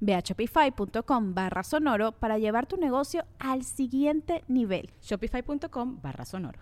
Ve 0.00 0.14
a 0.14 0.22
shopify.com 0.22 1.34
barra 1.34 1.62
sonoro 1.62 2.12
para 2.12 2.38
llevar 2.38 2.66
tu 2.66 2.76
negocio 2.76 3.24
al 3.38 3.64
siguiente 3.64 4.42
nivel. 4.48 4.90
Shopify.com 5.02 6.00
barra 6.02 6.24
sonoro. 6.24 6.58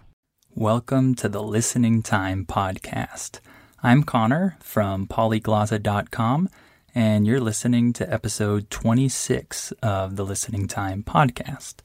Welcome 0.54 1.14
to 1.16 1.28
the 1.28 1.42
Listening 1.42 2.02
Time 2.02 2.46
Podcast. 2.46 3.40
I'm 3.82 4.02
Connor 4.02 4.56
from 4.60 5.06
polyglossa.com, 5.06 6.48
and 6.94 7.26
you're 7.26 7.40
listening 7.40 7.92
to 7.92 8.10
episode 8.10 8.70
26 8.70 9.72
of 9.82 10.16
the 10.16 10.24
Listening 10.24 10.66
Time 10.66 11.02
Podcast. 11.02 11.82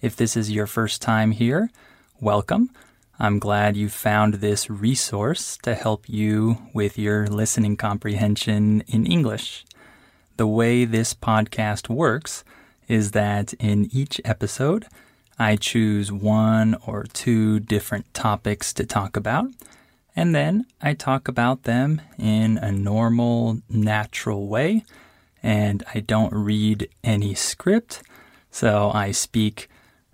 If 0.00 0.14
this 0.14 0.36
is 0.36 0.52
your 0.52 0.66
first 0.66 1.02
time 1.02 1.32
here, 1.32 1.70
welcome. 2.20 2.70
I'm 3.18 3.38
glad 3.38 3.76
you 3.76 3.88
found 3.88 4.34
this 4.34 4.70
resource 4.70 5.56
to 5.62 5.74
help 5.74 6.08
you 6.08 6.58
with 6.72 6.96
your 6.98 7.26
listening 7.26 7.76
comprehension 7.76 8.82
in 8.86 9.06
English. 9.06 9.64
The 10.36 10.46
way 10.48 10.84
this 10.84 11.14
podcast 11.14 11.88
works 11.88 12.42
is 12.88 13.12
that 13.12 13.52
in 13.54 13.88
each 13.92 14.20
episode, 14.24 14.86
I 15.38 15.54
choose 15.54 16.10
one 16.10 16.76
or 16.86 17.04
two 17.04 17.60
different 17.60 18.12
topics 18.14 18.72
to 18.74 18.84
talk 18.84 19.16
about, 19.16 19.46
and 20.16 20.34
then 20.34 20.66
I 20.82 20.94
talk 20.94 21.28
about 21.28 21.62
them 21.62 22.02
in 22.18 22.58
a 22.58 22.72
normal, 22.72 23.60
natural 23.68 24.48
way, 24.48 24.84
and 25.40 25.84
I 25.94 26.00
don't 26.00 26.34
read 26.34 26.88
any 27.04 27.34
script, 27.34 28.02
so 28.50 28.90
I 28.92 29.12
speak 29.12 29.68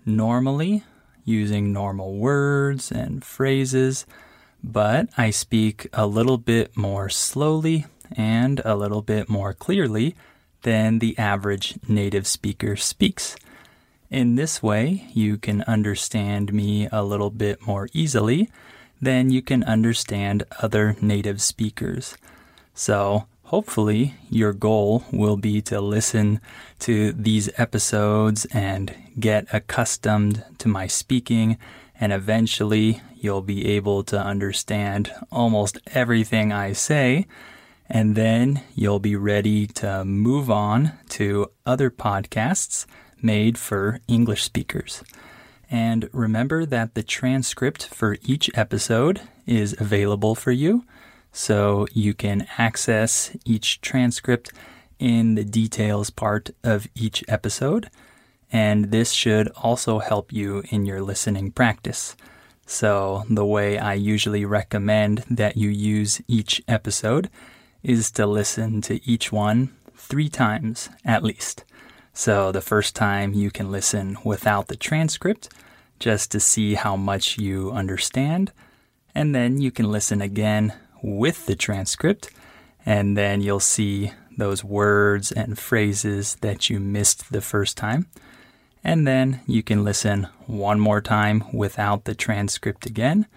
normally 0.05 0.83
using 1.25 1.73
normal 1.73 2.15
words 2.15 2.91
and 2.91 3.23
phrases, 3.23 4.05
but 4.63 5.09
I 5.17 5.31
speak 5.31 5.87
a 5.93 6.05
little 6.05 6.37
bit 6.37 6.77
more 6.77 7.09
slowly 7.09 7.87
and 8.15 8.61
a 8.65 8.75
little 8.75 9.01
bit 9.01 9.29
more 9.29 9.53
clearly 9.53 10.15
than 10.63 10.99
the 10.99 11.17
average 11.17 11.75
native 11.87 12.27
speaker 12.27 12.75
speaks. 12.75 13.35
In 14.09 14.35
this 14.35 14.61
way, 14.61 15.07
you 15.13 15.37
can 15.37 15.61
understand 15.63 16.53
me 16.53 16.87
a 16.91 17.03
little 17.03 17.29
bit 17.29 17.65
more 17.65 17.87
easily 17.93 18.49
than 19.01 19.29
you 19.29 19.41
can 19.41 19.63
understand 19.63 20.43
other 20.59 20.95
native 21.01 21.41
speakers. 21.41 22.17
So, 22.73 23.25
hopefully, 23.43 24.15
your 24.29 24.53
goal 24.53 25.05
will 25.11 25.37
be 25.37 25.61
to 25.61 25.81
listen 25.81 26.39
to 26.79 27.11
these 27.13 27.49
episodes 27.57 28.45
and 28.53 28.93
get 29.19 29.47
accustomed 29.53 30.43
to 30.59 30.67
my 30.67 30.87
speaking, 30.87 31.57
and 31.99 32.13
eventually, 32.13 33.01
you'll 33.15 33.41
be 33.41 33.65
able 33.67 34.03
to 34.03 34.19
understand 34.19 35.13
almost 35.31 35.77
everything 35.93 36.51
I 36.51 36.73
say 36.73 37.27
and 37.93 38.15
then 38.15 38.63
you'll 38.73 38.99
be 38.99 39.17
ready 39.17 39.67
to 39.67 40.05
move 40.05 40.49
on 40.49 40.93
to 41.09 41.51
other 41.65 41.91
podcasts 41.91 42.85
made 43.21 43.57
for 43.57 43.99
English 44.07 44.43
speakers. 44.43 45.03
And 45.69 46.09
remember 46.13 46.65
that 46.65 46.95
the 46.95 47.03
transcript 47.03 47.87
for 47.87 48.15
each 48.23 48.49
episode 48.53 49.21
is 49.45 49.75
available 49.77 50.35
for 50.35 50.53
you. 50.53 50.85
So 51.33 51.85
you 51.91 52.13
can 52.13 52.47
access 52.57 53.35
each 53.43 53.81
transcript 53.81 54.53
in 54.97 55.35
the 55.35 55.43
details 55.43 56.09
part 56.09 56.49
of 56.63 56.87
each 56.95 57.25
episode. 57.27 57.89
And 58.53 58.91
this 58.91 59.11
should 59.11 59.49
also 59.49 59.99
help 59.99 60.31
you 60.31 60.63
in 60.69 60.85
your 60.85 61.01
listening 61.01 61.51
practice. 61.51 62.15
So, 62.65 63.25
the 63.29 63.45
way 63.45 63.77
I 63.77 63.95
usually 63.95 64.45
recommend 64.45 65.25
that 65.29 65.57
you 65.57 65.67
use 65.67 66.21
each 66.27 66.61
episode 66.69 67.29
is 67.83 68.11
to 68.11 68.25
listen 68.25 68.81
to 68.81 69.05
each 69.09 69.31
one 69.31 69.75
three 69.95 70.29
times 70.29 70.89
at 71.05 71.23
least. 71.23 71.63
So 72.13 72.51
the 72.51 72.61
first 72.61 72.95
time 72.95 73.33
you 73.33 73.51
can 73.51 73.71
listen 73.71 74.17
without 74.23 74.67
the 74.67 74.75
transcript 74.75 75.49
just 75.99 76.31
to 76.31 76.39
see 76.39 76.73
how 76.73 76.95
much 76.95 77.37
you 77.37 77.71
understand. 77.71 78.51
And 79.15 79.33
then 79.33 79.61
you 79.61 79.71
can 79.71 79.91
listen 79.91 80.21
again 80.21 80.73
with 81.03 81.45
the 81.45 81.55
transcript, 81.55 82.29
and 82.85 83.17
then 83.17 83.41
you'll 83.41 83.59
see 83.59 84.11
those 84.37 84.63
words 84.63 85.31
and 85.31 85.57
phrases 85.57 86.35
that 86.41 86.69
you 86.69 86.79
missed 86.79 87.31
the 87.31 87.41
first 87.41 87.77
time. 87.77 88.07
And 88.83 89.05
then 89.05 89.41
you 89.45 89.61
can 89.63 89.83
listen 89.83 90.27
one 90.47 90.79
more 90.79 91.01
time 91.01 91.43
without 91.53 92.05
the 92.05 92.15
transcript 92.15 92.85
again. 92.85 93.27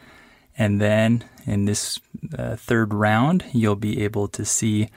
And 0.57 0.81
then 0.81 1.25
in 1.47 1.65
this 1.65 2.01
uh, 2.39 2.57
third 2.57 2.95
round, 2.95 3.45
you'll 3.53 3.77
be 3.77 4.03
able 4.03 4.29
to 4.29 4.45
see 4.45 4.89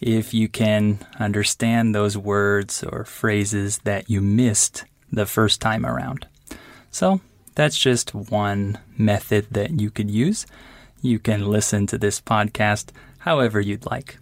if 0.00 0.34
you 0.34 0.48
can 0.48 0.98
understand 1.18 1.94
those 1.94 2.16
words 2.16 2.84
or 2.84 3.04
phrases 3.04 3.78
that 3.78 4.10
you 4.10 4.20
missed 4.20 4.84
the 5.10 5.26
first 5.26 5.60
time 5.60 5.86
around. 5.86 6.26
So 6.90 7.20
that's 7.54 7.78
just 7.78 8.14
one 8.14 8.78
method 8.98 9.46
that 9.50 9.80
you 9.80 9.90
could 9.90 10.10
use. 10.10 10.46
You 11.00 11.18
can 11.18 11.46
listen 11.46 11.86
to 11.88 11.98
this 11.98 12.20
podcast 12.20 12.90
however 13.18 13.60
you'd 13.60 13.86
like. 13.86 14.18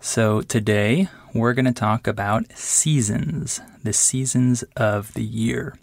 So 0.00 0.40
today 0.40 1.08
we're 1.34 1.52
going 1.52 1.66
to 1.66 1.72
talk 1.72 2.06
about 2.06 2.52
seasons, 2.56 3.60
the 3.82 3.92
seasons 3.92 4.64
of 4.76 5.14
the 5.14 5.22
year. 5.22 5.76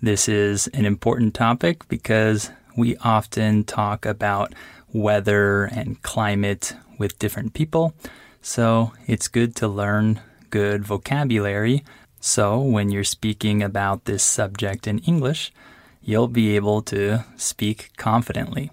This 0.00 0.28
is 0.28 0.68
an 0.68 0.84
important 0.84 1.34
topic 1.34 1.88
because 1.88 2.50
we 2.78 2.96
often 2.98 3.64
talk 3.64 4.06
about 4.06 4.54
weather 4.92 5.64
and 5.64 6.00
climate 6.02 6.74
with 6.96 7.18
different 7.18 7.52
people. 7.52 7.92
So 8.40 8.92
it's 9.08 9.26
good 9.26 9.56
to 9.56 9.66
learn 9.66 10.20
good 10.50 10.84
vocabulary. 10.84 11.84
So 12.20 12.60
when 12.60 12.90
you're 12.90 13.02
speaking 13.02 13.64
about 13.64 14.04
this 14.04 14.22
subject 14.22 14.86
in 14.86 15.00
English, 15.00 15.52
you'll 16.02 16.28
be 16.28 16.54
able 16.54 16.80
to 16.82 17.24
speak 17.36 17.90
confidently. 17.96 18.70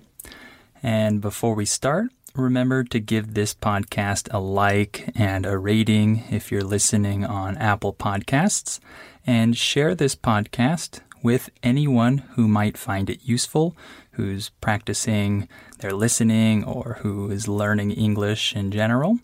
And 0.83 1.19
before 1.19 1.55
we 1.55 1.66
start, 1.66 2.11
remember 2.35 2.83
to 2.83 2.99
give 2.99 3.33
this 3.33 3.55
podcast 3.55 4.31
a 4.31 4.39
like 4.39 5.09
and 5.16 5.47
a 5.47 5.57
rating 5.57 6.25
if 6.29 6.51
you're 6.51 6.61
listening 6.61 7.25
on 7.25 7.57
Apple 7.57 7.93
Podcasts, 7.93 8.79
and 9.25 9.57
share 9.57 9.95
this 9.95 10.16
podcast 10.16 10.99
with 11.25 11.50
anyone 11.63 12.19
who 12.36 12.47
might 12.47 12.78
find 12.78 13.09
it 13.09 13.19
useful, 13.24 13.75
who's 14.12 14.52
practicing 14.62 15.49
their 15.79 15.91
listening, 15.91 16.64
or 16.64 16.99
who 17.02 17.32
is 17.32 17.47
learning 17.47 17.90
English 17.90 18.55
in 18.55 18.70
general. 18.70 19.17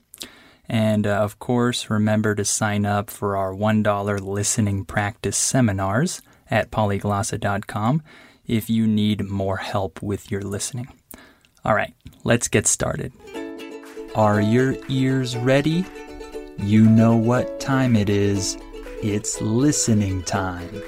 And 0.68 1.06
uh, 1.06 1.12
of 1.12 1.38
course, 1.38 1.92
remember 1.92 2.34
to 2.34 2.44
sign 2.44 2.88
up 2.88 3.12
for 3.12 3.38
our 3.38 3.54
$1 3.54 4.20
listening 4.20 4.84
practice 4.84 5.38
seminars 5.38 6.24
at 6.50 6.72
polyglossa.com 6.72 8.02
if 8.48 8.68
you 8.68 8.88
need 8.88 9.30
more 9.30 9.58
help 9.58 10.02
with 10.02 10.32
your 10.32 10.42
listening. 10.42 10.88
All 11.64 11.76
right, 11.76 11.94
let's 12.24 12.48
get 12.48 12.66
started. 12.66 13.14
Are 14.16 14.42
your 14.42 14.76
ears 14.90 15.38
ready? 15.38 15.86
You 16.58 16.84
know 16.90 17.16
what 17.16 17.60
time 17.60 17.96
it 17.96 18.10
is. 18.10 18.58
It's 19.04 19.40
listening 19.40 20.24
time. 20.24 20.82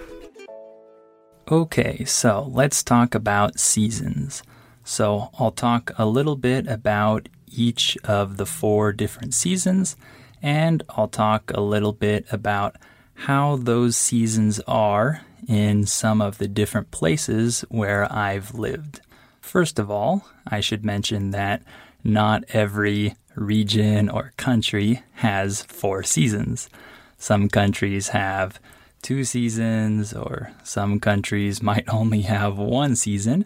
Okay, 1.51 2.05
so 2.05 2.49
let's 2.49 2.81
talk 2.83 3.13
about 3.13 3.59
seasons. 3.59 4.43
So 4.85 5.29
I'll 5.37 5.51
talk 5.51 5.91
a 5.97 6.05
little 6.05 6.37
bit 6.37 6.67
about 6.67 7.27
each 7.51 7.97
of 8.05 8.37
the 8.37 8.45
four 8.45 8.93
different 8.93 9.33
seasons, 9.33 9.97
and 10.41 10.83
I'll 10.91 11.09
talk 11.09 11.51
a 11.53 11.59
little 11.59 11.91
bit 11.91 12.25
about 12.31 12.77
how 13.15 13.57
those 13.57 13.97
seasons 13.97 14.61
are 14.69 15.25
in 15.45 15.85
some 15.85 16.21
of 16.21 16.37
the 16.37 16.47
different 16.47 16.91
places 16.91 17.65
where 17.67 18.11
I've 18.11 18.55
lived. 18.55 19.01
First 19.41 19.79
of 19.79 19.91
all, 19.91 20.25
I 20.47 20.61
should 20.61 20.85
mention 20.85 21.31
that 21.31 21.61
not 22.05 22.45
every 22.53 23.15
region 23.35 24.07
or 24.07 24.31
country 24.37 25.03
has 25.15 25.63
four 25.63 26.03
seasons. 26.03 26.69
Some 27.17 27.49
countries 27.49 28.09
have 28.09 28.61
two 29.03 29.23
seasons, 29.23 30.13
or 30.13 30.51
some 30.63 30.99
countries 30.99 31.61
might 31.61 31.87
only 31.93 32.21
have 32.21 32.57
one 32.57 32.95
season 32.95 33.45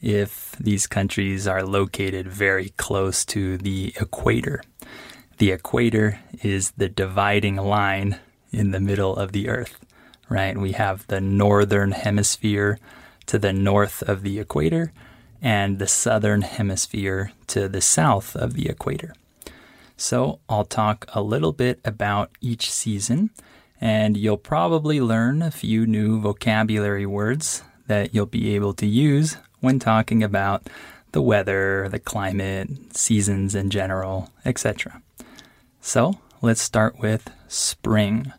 if 0.00 0.52
these 0.60 0.86
countries 0.86 1.48
are 1.48 1.64
located 1.64 2.28
very 2.28 2.68
close 2.76 3.24
to 3.24 3.58
the 3.58 3.92
equator. 4.00 4.62
The 5.38 5.50
equator 5.50 6.20
is 6.42 6.70
the 6.72 6.88
dividing 6.88 7.56
line 7.56 8.20
in 8.52 8.70
the 8.70 8.80
middle 8.80 9.16
of 9.16 9.32
the 9.32 9.48
earth, 9.48 9.84
right? 10.28 10.56
We 10.56 10.72
have 10.72 11.06
the 11.08 11.20
northern 11.20 11.92
hemisphere 11.92 12.78
to 13.26 13.38
the 13.38 13.52
north 13.52 14.02
of 14.02 14.22
the 14.22 14.38
equator 14.38 14.92
and 15.40 15.78
the 15.78 15.86
southern 15.86 16.42
hemisphere 16.42 17.32
to 17.48 17.68
the 17.68 17.80
south 17.80 18.34
of 18.36 18.54
the 18.54 18.68
equator. 18.68 19.14
So 19.96 20.38
I'll 20.48 20.64
talk 20.64 21.06
a 21.12 21.22
little 21.22 21.52
bit 21.52 21.80
about 21.84 22.30
each 22.40 22.70
season 22.70 23.30
and 23.80 24.16
you'll 24.16 24.36
probably 24.36 25.00
learn 25.00 25.42
a 25.42 25.50
few 25.50 25.86
new 25.86 26.20
vocabulary 26.20 27.06
words 27.06 27.62
that 27.86 28.14
you'll 28.14 28.26
be 28.26 28.54
able 28.54 28.74
to 28.74 28.86
use 28.86 29.36
when 29.60 29.78
talking 29.78 30.22
about 30.22 30.68
the 31.12 31.22
weather, 31.22 31.88
the 31.88 31.98
climate, 31.98 32.96
seasons 32.96 33.54
in 33.54 33.70
general, 33.70 34.30
etc. 34.44 35.02
So, 35.80 36.18
let's 36.42 36.60
start 36.60 36.98
with 36.98 37.30
spring. 37.48 38.32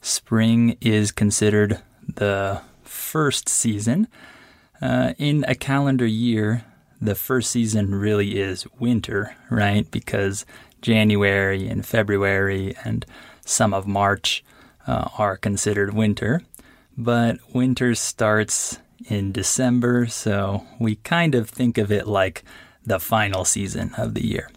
Spring 0.00 0.76
is 0.80 1.10
considered 1.10 1.80
the 2.14 2.60
first 2.82 3.48
season. 3.48 4.06
Uh, 4.80 5.14
in 5.18 5.44
a 5.48 5.54
calendar 5.54 6.06
year, 6.06 6.64
the 7.00 7.14
first 7.14 7.50
season 7.50 7.94
really 7.94 8.38
is 8.38 8.66
winter, 8.78 9.34
right? 9.50 9.90
Because 9.90 10.46
January 10.82 11.66
and 11.68 11.84
February 11.84 12.76
and 12.84 13.04
some 13.44 13.74
of 13.74 13.86
March 13.86 14.44
uh, 14.86 15.08
are 15.18 15.36
considered 15.36 15.94
winter, 15.94 16.42
but 16.96 17.38
winter 17.52 17.94
starts 17.94 18.78
in 19.06 19.32
December, 19.32 20.06
so 20.06 20.66
we 20.78 20.96
kind 20.96 21.34
of 21.34 21.48
think 21.48 21.78
of 21.78 21.90
it 21.90 22.06
like 22.06 22.44
the 22.86 23.00
final 23.00 23.44
season 23.44 23.94
of 23.96 24.14
the 24.14 24.26
year. 24.26 24.50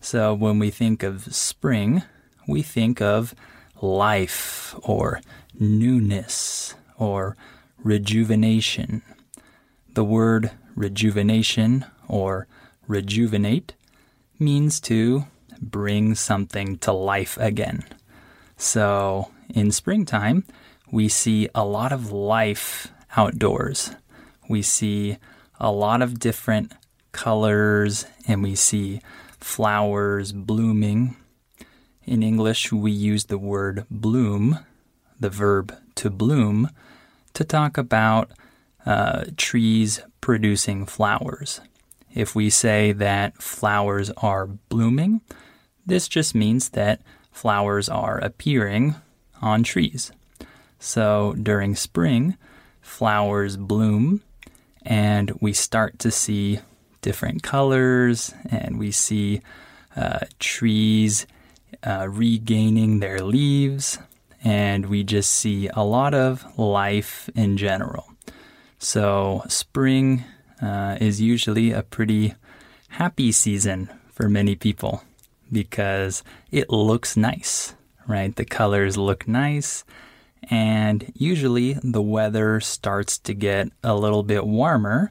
So 0.00 0.34
when 0.34 0.58
we 0.58 0.70
think 0.70 1.02
of 1.02 1.34
spring, 1.34 2.02
we 2.46 2.62
think 2.62 3.00
of 3.00 3.34
life 3.80 4.74
or 4.82 5.20
newness 5.58 6.74
or 6.98 7.36
rejuvenation. 7.78 9.02
The 9.92 10.04
word 10.04 10.50
rejuvenation 10.74 11.84
or 12.08 12.46
rejuvenate 12.86 13.74
means 14.38 14.80
to 14.80 15.26
bring 15.60 16.14
something 16.14 16.78
to 16.78 16.92
life 16.92 17.38
again. 17.38 17.84
So 18.56 19.30
in 19.48 19.70
springtime, 19.70 20.44
we 20.90 21.08
see 21.08 21.48
a 21.54 21.64
lot 21.64 21.92
of 21.92 22.12
life 22.12 22.88
outdoors. 23.16 23.92
We 24.48 24.62
see 24.62 25.18
a 25.58 25.70
lot 25.70 26.02
of 26.02 26.18
different 26.18 26.72
colors 27.12 28.06
and 28.26 28.42
we 28.42 28.54
see 28.54 29.00
flowers 29.40 30.32
blooming. 30.32 31.16
In 32.04 32.22
English, 32.22 32.72
we 32.72 32.90
use 32.90 33.24
the 33.26 33.38
word 33.38 33.86
bloom, 33.90 34.58
the 35.18 35.30
verb 35.30 35.74
to 35.96 36.10
bloom, 36.10 36.70
to 37.32 37.44
talk 37.44 37.78
about 37.78 38.32
uh, 38.84 39.24
trees 39.36 40.00
producing 40.20 40.86
flowers. 40.86 41.60
If 42.12 42.34
we 42.34 42.50
say 42.50 42.92
that 42.92 43.42
flowers 43.42 44.10
are 44.18 44.46
blooming, 44.46 45.22
this 45.86 46.08
just 46.08 46.34
means 46.34 46.70
that 46.70 47.02
flowers 47.32 47.88
are 47.88 48.18
appearing 48.18 48.94
on 49.44 49.62
trees. 49.62 50.10
So 50.78 51.34
during 51.40 51.76
spring, 51.76 52.36
flowers 52.80 53.56
bloom 53.56 54.22
and 54.82 55.30
we 55.40 55.52
start 55.52 55.98
to 56.00 56.10
see 56.10 56.60
different 57.02 57.42
colors 57.42 58.34
and 58.50 58.78
we 58.78 58.90
see 58.90 59.42
uh, 59.96 60.20
trees 60.38 61.26
uh, 61.82 62.08
regaining 62.10 63.00
their 63.00 63.20
leaves 63.20 63.98
and 64.42 64.86
we 64.86 65.04
just 65.04 65.30
see 65.30 65.68
a 65.68 65.84
lot 65.84 66.14
of 66.14 66.58
life 66.58 67.30
in 67.34 67.56
general. 67.56 68.06
So, 68.78 69.42
spring 69.48 70.24
uh, 70.60 70.98
is 71.00 71.18
usually 71.18 71.72
a 71.72 71.82
pretty 71.82 72.34
happy 72.88 73.32
season 73.32 73.88
for 74.12 74.28
many 74.28 74.54
people 74.54 75.02
because 75.50 76.22
it 76.50 76.68
looks 76.68 77.16
nice 77.16 77.74
right? 78.06 78.34
The 78.34 78.44
colors 78.44 78.96
look 78.96 79.26
nice, 79.26 79.84
and 80.50 81.12
usually 81.14 81.74
the 81.82 82.02
weather 82.02 82.60
starts 82.60 83.18
to 83.18 83.34
get 83.34 83.68
a 83.82 83.94
little 83.94 84.22
bit 84.22 84.46
warmer 84.46 85.10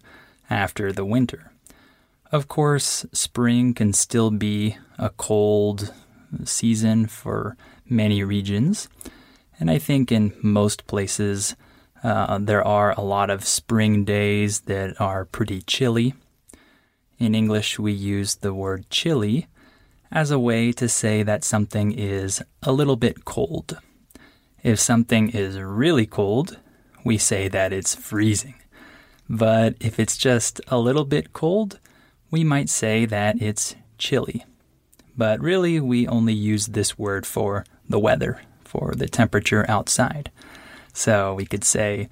after 0.49 0.91
the 0.91 1.05
winter. 1.05 1.51
Of 2.31 2.47
course, 2.47 3.05
spring 3.13 3.73
can 3.73 3.93
still 3.93 4.31
be 4.31 4.77
a 4.97 5.09
cold 5.09 5.93
season 6.43 7.05
for 7.05 7.55
many 7.87 8.23
regions, 8.23 8.89
and 9.59 9.69
I 9.69 9.77
think 9.77 10.11
in 10.11 10.33
most 10.41 10.87
places 10.87 11.55
uh, 12.03 12.37
there 12.39 12.65
are 12.65 12.93
a 12.97 13.01
lot 13.01 13.29
of 13.29 13.45
spring 13.45 14.03
days 14.03 14.61
that 14.61 14.99
are 14.99 15.25
pretty 15.25 15.61
chilly. 15.61 16.15
In 17.19 17.35
English, 17.35 17.79
we 17.79 17.93
use 17.93 18.35
the 18.35 18.53
word 18.53 18.89
chilly 18.89 19.47
as 20.13 20.29
a 20.29 20.39
way 20.39 20.71
to 20.71 20.87
say 20.87 21.23
that 21.23 21.43
something 21.43 21.91
is 21.91 22.41
a 22.61 22.71
little 22.71 22.95
bit 22.95 23.25
cold. 23.25 23.79
If 24.61 24.79
something 24.79 25.29
is 25.29 25.59
really 25.59 26.05
cold, 26.05 26.59
we 27.03 27.17
say 27.17 27.47
that 27.47 27.73
it's 27.73 27.95
freezing. 27.95 28.53
But 29.27 29.75
if 29.79 29.99
it's 29.99 30.15
just 30.15 30.61
a 30.67 30.77
little 30.77 31.03
bit 31.03 31.33
cold, 31.33 31.79
we 32.29 32.43
might 32.43 32.69
say 32.69 33.05
that 33.05 33.41
it's 33.41 33.75
chilly. 33.97 34.45
But 35.17 35.39
really, 35.39 35.79
we 35.79 36.07
only 36.07 36.33
use 36.33 36.67
this 36.67 36.97
word 36.97 37.25
for 37.25 37.65
the 37.89 37.99
weather, 37.99 38.41
for 38.63 38.93
the 38.95 39.07
temperature 39.07 39.65
outside. 39.67 40.31
So 40.93 41.33
we 41.33 41.47
could 41.47 41.63
say, 41.63 42.07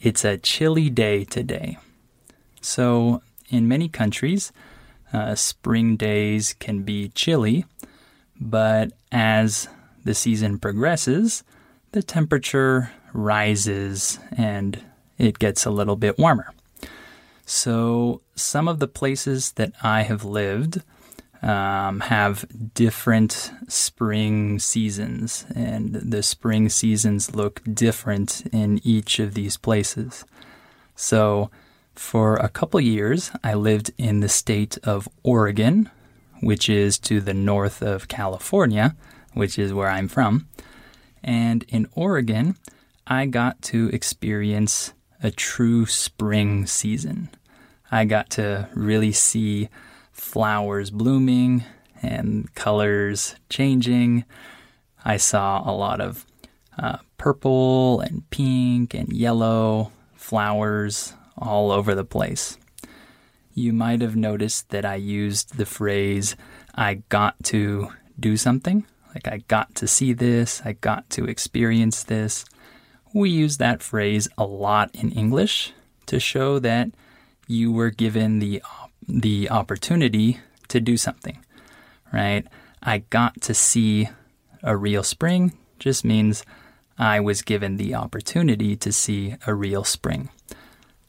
it's 0.00 0.24
a 0.24 0.38
chilly 0.38 0.88
day 0.88 1.24
today. 1.24 1.76
So, 2.62 3.22
in 3.50 3.68
many 3.68 3.88
countries, 3.88 4.52
uh, 5.12 5.34
spring 5.34 5.96
days 5.96 6.54
can 6.54 6.82
be 6.82 7.08
chilly, 7.10 7.64
but 8.40 8.92
as 9.10 9.68
the 10.04 10.14
season 10.14 10.58
progresses, 10.58 11.44
the 11.92 12.02
temperature 12.02 12.90
rises 13.12 14.18
and 14.36 14.82
it 15.18 15.38
gets 15.38 15.64
a 15.66 15.70
little 15.70 15.96
bit 15.96 16.18
warmer. 16.18 16.52
So, 17.44 18.22
some 18.34 18.68
of 18.68 18.78
the 18.78 18.88
places 18.88 19.52
that 19.52 19.72
I 19.82 20.02
have 20.02 20.24
lived 20.24 20.82
um, 21.42 22.00
have 22.00 22.46
different 22.72 23.52
spring 23.68 24.58
seasons, 24.58 25.44
and 25.54 25.94
the 25.94 26.22
spring 26.22 26.68
seasons 26.68 27.34
look 27.34 27.60
different 27.74 28.46
in 28.52 28.80
each 28.84 29.18
of 29.18 29.34
these 29.34 29.56
places. 29.56 30.24
So, 30.94 31.50
for 31.94 32.36
a 32.36 32.48
couple 32.48 32.80
years, 32.80 33.30
I 33.44 33.54
lived 33.54 33.92
in 33.98 34.20
the 34.20 34.28
state 34.28 34.78
of 34.82 35.08
Oregon, 35.22 35.90
which 36.40 36.68
is 36.68 36.98
to 37.00 37.20
the 37.20 37.34
north 37.34 37.82
of 37.82 38.08
California, 38.08 38.96
which 39.34 39.58
is 39.58 39.72
where 39.72 39.88
I'm 39.88 40.08
from. 40.08 40.48
And 41.22 41.64
in 41.68 41.86
Oregon, 41.94 42.56
I 43.06 43.26
got 43.26 43.62
to 43.62 43.88
experience 43.92 44.92
a 45.22 45.30
true 45.30 45.86
spring 45.86 46.66
season. 46.66 47.30
I 47.90 48.04
got 48.04 48.30
to 48.30 48.68
really 48.74 49.12
see 49.12 49.68
flowers 50.10 50.90
blooming 50.90 51.64
and 52.02 52.52
colors 52.54 53.36
changing. 53.48 54.24
I 55.04 55.18
saw 55.18 55.62
a 55.68 55.72
lot 55.72 56.00
of 56.00 56.26
uh, 56.78 56.98
purple 57.18 58.00
and 58.00 58.28
pink 58.30 58.94
and 58.94 59.12
yellow 59.12 59.92
flowers 60.14 61.14
all 61.42 61.70
over 61.70 61.94
the 61.94 62.04
place. 62.04 62.58
You 63.54 63.72
might 63.72 64.00
have 64.00 64.16
noticed 64.16 64.70
that 64.70 64.84
I 64.84 64.94
used 64.94 65.56
the 65.56 65.66
phrase, 65.66 66.36
I 66.74 67.02
got 67.08 67.42
to 67.44 67.88
do 68.18 68.36
something. 68.36 68.86
Like, 69.14 69.28
I 69.28 69.38
got 69.48 69.74
to 69.76 69.86
see 69.86 70.14
this, 70.14 70.62
I 70.64 70.72
got 70.72 71.10
to 71.10 71.26
experience 71.26 72.02
this. 72.02 72.46
We 73.12 73.28
use 73.28 73.58
that 73.58 73.82
phrase 73.82 74.26
a 74.38 74.44
lot 74.44 74.90
in 74.94 75.10
English 75.10 75.74
to 76.06 76.18
show 76.18 76.58
that 76.60 76.88
you 77.46 77.70
were 77.70 77.90
given 77.90 78.38
the, 78.38 78.62
the 79.06 79.50
opportunity 79.50 80.40
to 80.68 80.80
do 80.80 80.96
something, 80.96 81.44
right? 82.10 82.46
I 82.82 82.98
got 83.10 83.42
to 83.42 83.54
see 83.54 84.08
a 84.62 84.76
real 84.76 85.02
spring 85.02 85.52
just 85.78 86.04
means 86.04 86.44
I 86.98 87.20
was 87.20 87.42
given 87.42 87.76
the 87.76 87.94
opportunity 87.94 88.76
to 88.76 88.92
see 88.92 89.34
a 89.46 89.54
real 89.54 89.84
spring. 89.84 90.30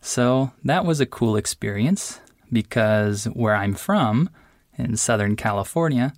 So 0.06 0.52
that 0.66 0.84
was 0.84 1.00
a 1.00 1.06
cool 1.06 1.38
experience 1.38 2.20
because 2.52 3.24
where 3.24 3.56
I'm 3.56 3.74
from, 3.74 4.30
in 4.78 4.98
Southern 4.98 5.38
California, 5.38 6.14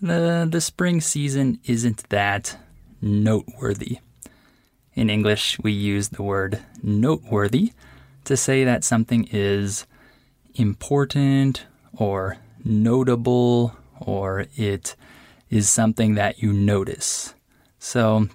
the, 0.00 0.46
the 0.48 0.60
spring 0.60 1.00
season 1.00 1.58
isn't 1.64 2.08
that 2.10 2.56
noteworthy. 3.02 3.98
In 4.94 5.10
English, 5.10 5.58
we 5.58 5.72
use 5.72 6.10
the 6.10 6.22
word 6.22 6.60
noteworthy 6.84 7.72
to 8.26 8.36
say 8.36 8.62
that 8.62 8.84
something 8.84 9.28
is 9.32 9.86
important 10.54 11.64
or 11.96 12.36
notable 12.64 13.74
or 13.98 14.46
it 14.54 14.94
is 15.48 15.68
something 15.68 16.14
that 16.14 16.40
you 16.40 16.52
notice. 16.52 17.34
So, 17.80 18.28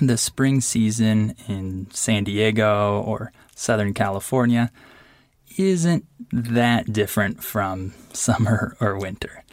the 0.00 0.18
spring 0.18 0.60
season 0.60 1.36
in 1.46 1.86
San 1.92 2.24
Diego 2.24 3.00
or 3.06 3.32
Southern 3.58 3.92
California 3.92 4.70
isn't 5.56 6.06
that 6.30 6.92
different 6.92 7.42
from 7.42 7.92
summer 8.12 8.76
or 8.80 8.96
winter. 8.96 9.44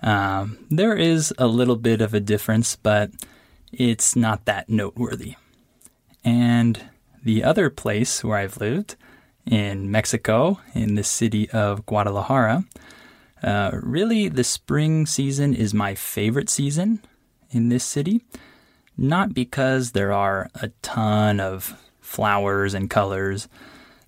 Um, 0.00 0.58
there 0.70 0.94
is 0.94 1.34
a 1.38 1.48
little 1.48 1.74
bit 1.74 2.00
of 2.00 2.14
a 2.14 2.20
difference, 2.20 2.76
but 2.76 3.10
it's 3.72 4.14
not 4.14 4.44
that 4.44 4.68
noteworthy. 4.68 5.34
And 6.24 6.88
the 7.24 7.42
other 7.42 7.68
place 7.68 8.22
where 8.22 8.38
I've 8.38 8.58
lived, 8.58 8.94
in 9.44 9.90
Mexico, 9.90 10.60
in 10.72 10.94
the 10.94 11.02
city 11.02 11.50
of 11.50 11.84
Guadalajara, 11.84 12.64
uh, 13.42 13.70
really 13.72 14.28
the 14.28 14.44
spring 14.44 15.04
season 15.04 15.52
is 15.52 15.74
my 15.74 15.96
favorite 15.96 16.48
season 16.48 17.00
in 17.50 17.70
this 17.70 17.82
city. 17.82 18.22
Not 18.96 19.34
because 19.34 19.92
there 19.92 20.12
are 20.12 20.48
a 20.54 20.68
ton 20.82 21.40
of 21.40 21.76
flowers 22.08 22.72
and 22.72 22.88
colors. 22.88 23.48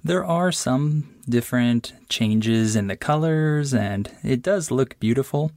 There 0.03 0.25
are 0.25 0.51
some 0.51 1.15
different 1.29 1.93
changes 2.09 2.75
in 2.75 2.87
the 2.87 2.97
colors, 2.97 3.75
and 3.75 4.11
it 4.25 4.41
does 4.41 4.71
look 4.71 4.99
beautiful. 4.99 5.53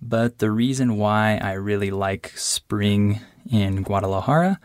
But 0.00 0.38
the 0.38 0.50
reason 0.50 0.96
why 0.96 1.38
I 1.42 1.52
really 1.52 1.90
like 1.90 2.32
spring 2.34 3.20
in 3.50 3.82
Guadalajara 3.82 4.58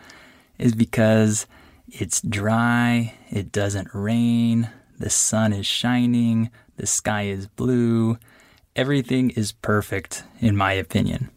is 0.58 0.74
because 0.74 1.46
it's 1.90 2.22
dry, 2.22 3.14
it 3.30 3.52
doesn't 3.52 3.94
rain, 3.94 4.70
the 4.98 5.10
sun 5.10 5.52
is 5.52 5.68
shining, 5.68 6.50
the 6.78 6.88
sky 6.88 7.24
is 7.24 7.48
blue. 7.48 8.18
Everything 8.76 9.32
is 9.32 9.52
perfect, 9.52 10.24
in 10.40 10.56
my 10.56 10.74
opinion. 10.74 11.30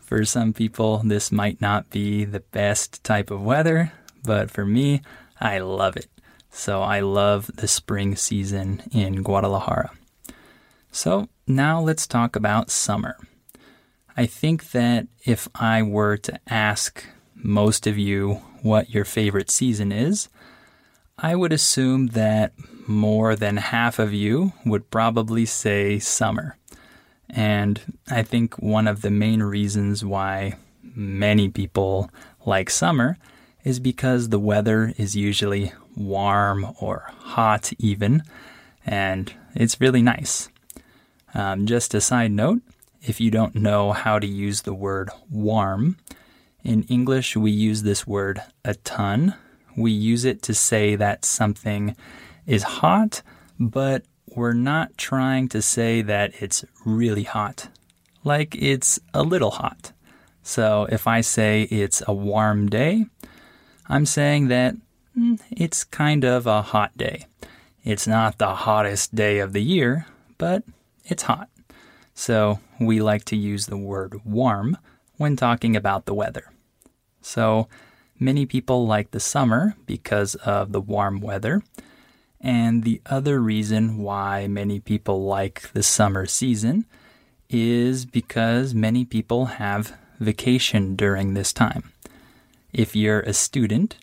For 0.00 0.24
some 0.24 0.52
people, 0.54 1.02
this 1.04 1.30
might 1.30 1.60
not 1.60 1.90
be 1.90 2.24
the 2.24 2.40
best 2.40 3.04
type 3.04 3.30
of 3.30 3.42
weather, 3.42 3.92
but 4.24 4.50
for 4.50 4.64
me, 4.64 5.02
I 5.40 5.58
love 5.58 5.96
it. 5.96 6.08
So 6.50 6.82
I 6.82 7.00
love 7.00 7.50
the 7.54 7.68
spring 7.68 8.16
season 8.16 8.82
in 8.92 9.22
Guadalajara. 9.22 9.92
So 10.90 11.28
now 11.46 11.80
let's 11.80 12.06
talk 12.06 12.34
about 12.36 12.70
summer. 12.70 13.16
I 14.16 14.26
think 14.26 14.72
that 14.72 15.06
if 15.24 15.48
I 15.54 15.82
were 15.82 16.16
to 16.18 16.40
ask 16.48 17.04
most 17.34 17.86
of 17.86 17.96
you 17.96 18.42
what 18.62 18.90
your 18.90 19.04
favorite 19.04 19.50
season 19.50 19.92
is, 19.92 20.28
I 21.16 21.36
would 21.36 21.52
assume 21.52 22.08
that 22.08 22.52
more 22.86 23.36
than 23.36 23.56
half 23.56 23.98
of 23.98 24.12
you 24.12 24.52
would 24.66 24.90
probably 24.90 25.46
say 25.46 25.98
summer. 25.98 26.56
And 27.28 27.80
I 28.10 28.22
think 28.22 28.58
one 28.58 28.88
of 28.88 29.02
the 29.02 29.10
main 29.10 29.42
reasons 29.42 30.04
why 30.04 30.56
many 30.82 31.48
people 31.48 32.10
like 32.44 32.68
summer 32.68 33.16
is 33.64 33.80
because 33.80 34.28
the 34.28 34.38
weather 34.38 34.94
is 34.96 35.16
usually 35.16 35.72
warm 35.96 36.66
or 36.80 37.10
hot, 37.18 37.72
even, 37.78 38.22
and 38.86 39.32
it's 39.54 39.80
really 39.80 40.02
nice. 40.02 40.48
Um, 41.34 41.66
just 41.66 41.94
a 41.94 42.00
side 42.00 42.32
note 42.32 42.62
if 43.02 43.20
you 43.20 43.30
don't 43.30 43.54
know 43.54 43.92
how 43.92 44.18
to 44.18 44.26
use 44.26 44.62
the 44.62 44.74
word 44.74 45.10
warm, 45.30 45.96
in 46.62 46.82
English 46.84 47.36
we 47.36 47.50
use 47.50 47.82
this 47.82 48.06
word 48.06 48.42
a 48.64 48.74
ton. 48.74 49.34
We 49.76 49.92
use 49.92 50.24
it 50.24 50.42
to 50.42 50.54
say 50.54 50.96
that 50.96 51.24
something 51.24 51.96
is 52.46 52.62
hot, 52.62 53.22
but 53.58 54.04
we're 54.34 54.52
not 54.52 54.96
trying 54.98 55.48
to 55.50 55.62
say 55.62 56.02
that 56.02 56.32
it's 56.42 56.64
really 56.84 57.22
hot. 57.22 57.68
Like 58.22 58.54
it's 58.56 58.98
a 59.14 59.22
little 59.22 59.52
hot. 59.52 59.92
So 60.42 60.86
if 60.90 61.06
I 61.06 61.20
say 61.20 61.62
it's 61.62 62.02
a 62.06 62.12
warm 62.12 62.68
day, 62.68 63.06
I'm 63.90 64.06
saying 64.06 64.46
that 64.48 64.76
mm, 65.18 65.40
it's 65.50 65.82
kind 65.82 66.24
of 66.24 66.46
a 66.46 66.62
hot 66.62 66.96
day. 66.96 67.26
It's 67.82 68.06
not 68.06 68.38
the 68.38 68.54
hottest 68.54 69.16
day 69.16 69.40
of 69.40 69.52
the 69.52 69.62
year, 69.62 70.06
but 70.38 70.62
it's 71.04 71.24
hot. 71.24 71.48
So 72.14 72.60
we 72.78 73.00
like 73.00 73.24
to 73.26 73.36
use 73.36 73.66
the 73.66 73.76
word 73.76 74.20
warm 74.24 74.78
when 75.16 75.34
talking 75.34 75.74
about 75.74 76.06
the 76.06 76.14
weather. 76.14 76.52
So 77.20 77.66
many 78.18 78.46
people 78.46 78.86
like 78.86 79.10
the 79.10 79.18
summer 79.18 79.74
because 79.86 80.36
of 80.36 80.70
the 80.70 80.80
warm 80.80 81.20
weather. 81.20 81.62
And 82.40 82.84
the 82.84 83.02
other 83.06 83.40
reason 83.40 83.98
why 83.98 84.46
many 84.46 84.78
people 84.78 85.24
like 85.24 85.72
the 85.72 85.82
summer 85.82 86.26
season 86.26 86.86
is 87.48 88.06
because 88.06 88.72
many 88.72 89.04
people 89.04 89.46
have 89.46 89.98
vacation 90.20 90.94
during 90.94 91.34
this 91.34 91.52
time. 91.52 91.92
If 92.72 92.94
you're 92.94 93.20
a 93.20 93.32
student, 93.32 93.96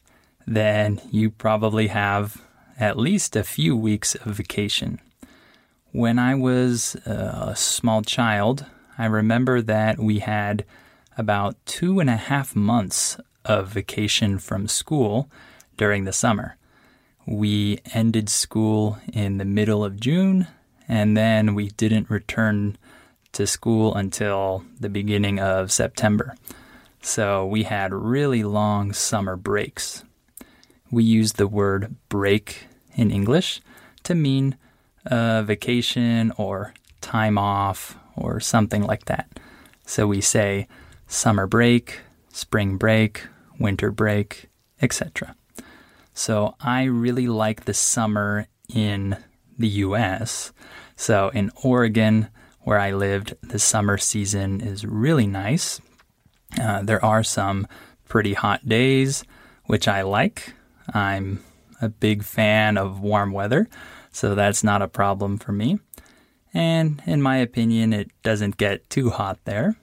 then 0.45 1.01
you 1.11 1.29
probably 1.29 1.87
have 1.87 2.41
at 2.79 2.97
least 2.97 3.35
a 3.35 3.43
few 3.43 3.75
weeks 3.75 4.15
of 4.15 4.35
vacation. 4.35 4.99
When 5.91 6.19
I 6.19 6.35
was 6.35 6.95
a 7.05 7.55
small 7.55 8.01
child, 8.01 8.65
I 8.97 9.05
remember 9.05 9.61
that 9.61 9.99
we 9.99 10.19
had 10.19 10.65
about 11.17 11.55
two 11.65 11.99
and 11.99 12.09
a 12.09 12.17
half 12.17 12.55
months 12.55 13.17
of 13.45 13.69
vacation 13.69 14.37
from 14.37 14.67
school 14.67 15.29
during 15.77 16.03
the 16.03 16.13
summer. 16.13 16.57
We 17.25 17.79
ended 17.93 18.29
school 18.29 18.99
in 19.11 19.37
the 19.37 19.45
middle 19.45 19.83
of 19.83 19.99
June, 19.99 20.47
and 20.87 21.15
then 21.15 21.55
we 21.55 21.69
didn't 21.69 22.09
return 22.09 22.77
to 23.33 23.47
school 23.47 23.95
until 23.95 24.63
the 24.79 24.89
beginning 24.89 25.39
of 25.39 25.71
September. 25.71 26.35
So 27.01 27.45
we 27.45 27.63
had 27.63 27.93
really 27.93 28.43
long 28.43 28.93
summer 28.93 29.35
breaks. 29.35 30.03
We 30.91 31.03
use 31.03 31.33
the 31.33 31.47
word 31.47 31.95
break 32.09 32.67
in 32.95 33.11
English 33.11 33.61
to 34.03 34.15
mean 34.15 34.57
a 35.05 35.43
vacation 35.43 36.33
or 36.37 36.73
time 37.01 37.37
off 37.37 37.97
or 38.15 38.39
something 38.39 38.83
like 38.83 39.05
that. 39.05 39.39
So 39.85 40.07
we 40.07 40.21
say 40.21 40.67
summer 41.07 41.47
break, 41.47 42.01
spring 42.31 42.77
break, 42.77 43.25
winter 43.59 43.91
break, 43.91 44.49
etc. 44.81 45.35
So 46.13 46.55
I 46.59 46.83
really 46.83 47.27
like 47.27 47.65
the 47.65 47.73
summer 47.73 48.47
in 48.73 49.17
the 49.57 49.67
US. 49.67 50.51
So 50.95 51.29
in 51.29 51.51
Oregon, 51.63 52.29
where 52.61 52.79
I 52.79 52.91
lived, 52.91 53.35
the 53.41 53.59
summer 53.59 53.97
season 53.97 54.59
is 54.61 54.85
really 54.85 55.27
nice. 55.27 55.79
Uh, 56.59 56.81
there 56.81 57.03
are 57.03 57.23
some 57.23 57.67
pretty 58.07 58.33
hot 58.33 58.67
days, 58.67 59.23
which 59.65 59.87
I 59.87 60.01
like. 60.01 60.53
I'm 60.93 61.43
a 61.81 61.89
big 61.89 62.23
fan 62.23 62.77
of 62.77 63.01
warm 63.01 63.31
weather, 63.31 63.67
so 64.11 64.35
that's 64.35 64.63
not 64.63 64.81
a 64.81 64.87
problem 64.87 65.37
for 65.37 65.51
me. 65.51 65.79
And 66.53 67.01
in 67.05 67.21
my 67.21 67.37
opinion, 67.37 67.93
it 67.93 68.09
doesn't 68.23 68.57
get 68.57 68.89
too 68.89 69.09
hot 69.09 69.39
there. 69.45 69.75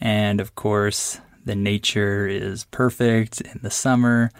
And 0.00 0.40
of 0.40 0.54
course, 0.54 1.20
the 1.44 1.54
nature 1.54 2.26
is 2.26 2.64
perfect 2.64 3.40
in 3.40 3.60
the 3.62 3.70
summer. 3.70 4.30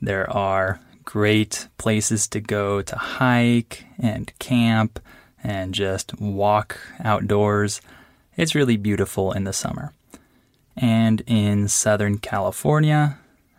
There 0.00 0.28
are 0.30 0.80
great 1.04 1.68
places 1.78 2.26
to 2.28 2.40
go 2.40 2.82
to 2.82 2.96
hike 2.96 3.84
and 3.98 4.36
camp 4.38 4.98
and 5.42 5.74
just 5.74 6.18
walk 6.18 6.78
outdoors. 7.04 7.80
It's 8.36 8.54
really 8.54 8.76
beautiful 8.76 9.30
in 9.32 9.44
the 9.44 9.52
summer. 9.52 9.92
And 10.76 11.22
in 11.26 11.68
Southern 11.68 12.18
California, 12.18 13.18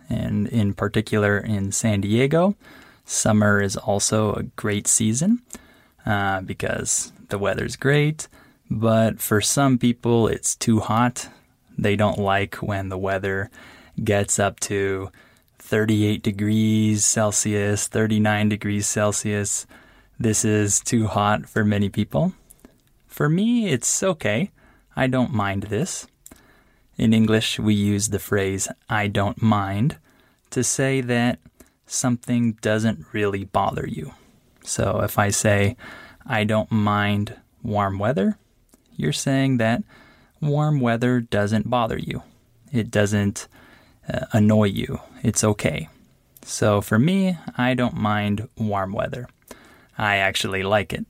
and 0.10 0.48
in 0.48 0.74
particular 0.74 1.38
in 1.38 1.72
San 1.72 2.02
Diego, 2.02 2.56
summer 3.06 3.62
is 3.62 3.78
also 3.78 4.34
a 4.34 4.44
great 4.44 4.88
season 4.88 5.42
uh, 6.06 6.42
because 6.42 7.12
the 7.30 7.38
weather's 7.38 7.76
great. 7.76 8.28
But 8.70 9.22
for 9.22 9.42
some 9.42 9.78
people, 9.78 10.28
it's 10.28 10.56
too 10.56 10.80
hot. 10.80 11.30
They 11.78 11.96
don't 11.96 12.18
like 12.18 12.56
when 12.56 12.90
the 12.90 12.98
weather 12.98 13.50
gets 14.04 14.40
up 14.40 14.60
to 14.62 15.12
38 15.60 16.22
degrees 16.22 17.06
Celsius, 17.06 17.88
39 17.88 18.50
degrees 18.50 18.88
Celsius. 18.88 19.66
This 20.20 20.46
is 20.46 20.80
too 20.80 21.08
hot 21.08 21.48
for 21.48 21.64
many 21.64 21.90
people. 21.90 22.34
For 23.08 23.30
me, 23.30 23.68
it's 23.70 24.04
okay. 24.04 24.52
I 24.96 25.08
don't 25.08 25.34
mind 25.34 25.64
this. 25.64 26.08
In 26.98 27.14
English, 27.14 27.60
we 27.60 27.74
use 27.74 28.10
the 28.10 28.20
phrase 28.20 28.68
I 28.90 29.08
don't 29.08 29.42
mind 29.42 29.98
to 30.52 30.64
say 30.64 31.02
that 31.02 31.40
something 31.86 32.54
doesn't 32.62 33.06
really 33.12 33.44
bother 33.44 33.86
you. 33.88 34.14
So 34.64 35.02
if 35.02 35.20
I 35.20 35.30
say, 35.30 35.76
I 36.26 36.44
don't 36.44 36.72
mind 36.72 37.36
warm 37.62 38.00
weather, 38.00 38.38
you're 38.96 39.14
saying 39.14 39.58
that 39.58 39.84
warm 40.42 40.80
weather 40.80 41.20
doesn't 41.20 41.70
bother 41.70 41.98
you. 41.98 42.24
It 42.72 42.90
doesn't 42.90 43.48
uh, 44.12 44.26
annoy 44.32 44.66
you. 44.66 45.00
It's 45.22 45.44
okay. 45.44 45.90
So 46.44 46.82
for 46.82 46.98
me, 46.98 47.38
I 47.58 47.74
don't 47.74 47.96
mind 47.96 48.48
warm 48.58 48.94
weather. 48.94 49.28
I 49.98 50.18
actually 50.18 50.64
like 50.64 50.94
it. 50.94 51.06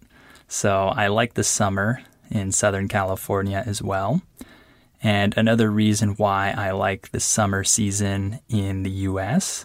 So 0.48 0.88
I 0.88 1.08
like 1.08 1.34
the 1.34 1.44
summer 1.44 2.02
in 2.30 2.52
Southern 2.52 2.88
California 2.88 3.64
as 3.66 3.82
well. 3.82 4.22
And 5.06 5.38
another 5.38 5.70
reason 5.70 6.16
why 6.16 6.52
I 6.58 6.72
like 6.72 7.12
the 7.12 7.20
summer 7.20 7.64
season 7.64 8.40
in 8.50 8.82
the 8.82 8.90
US 9.12 9.64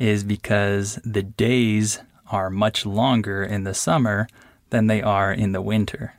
is 0.00 0.24
because 0.24 0.98
the 1.04 1.22
days 1.22 2.00
are 2.32 2.50
much 2.50 2.84
longer 2.84 3.44
in 3.44 3.62
the 3.62 3.74
summer 3.74 4.26
than 4.70 4.88
they 4.88 5.00
are 5.00 5.32
in 5.32 5.52
the 5.52 5.62
winter. 5.62 6.14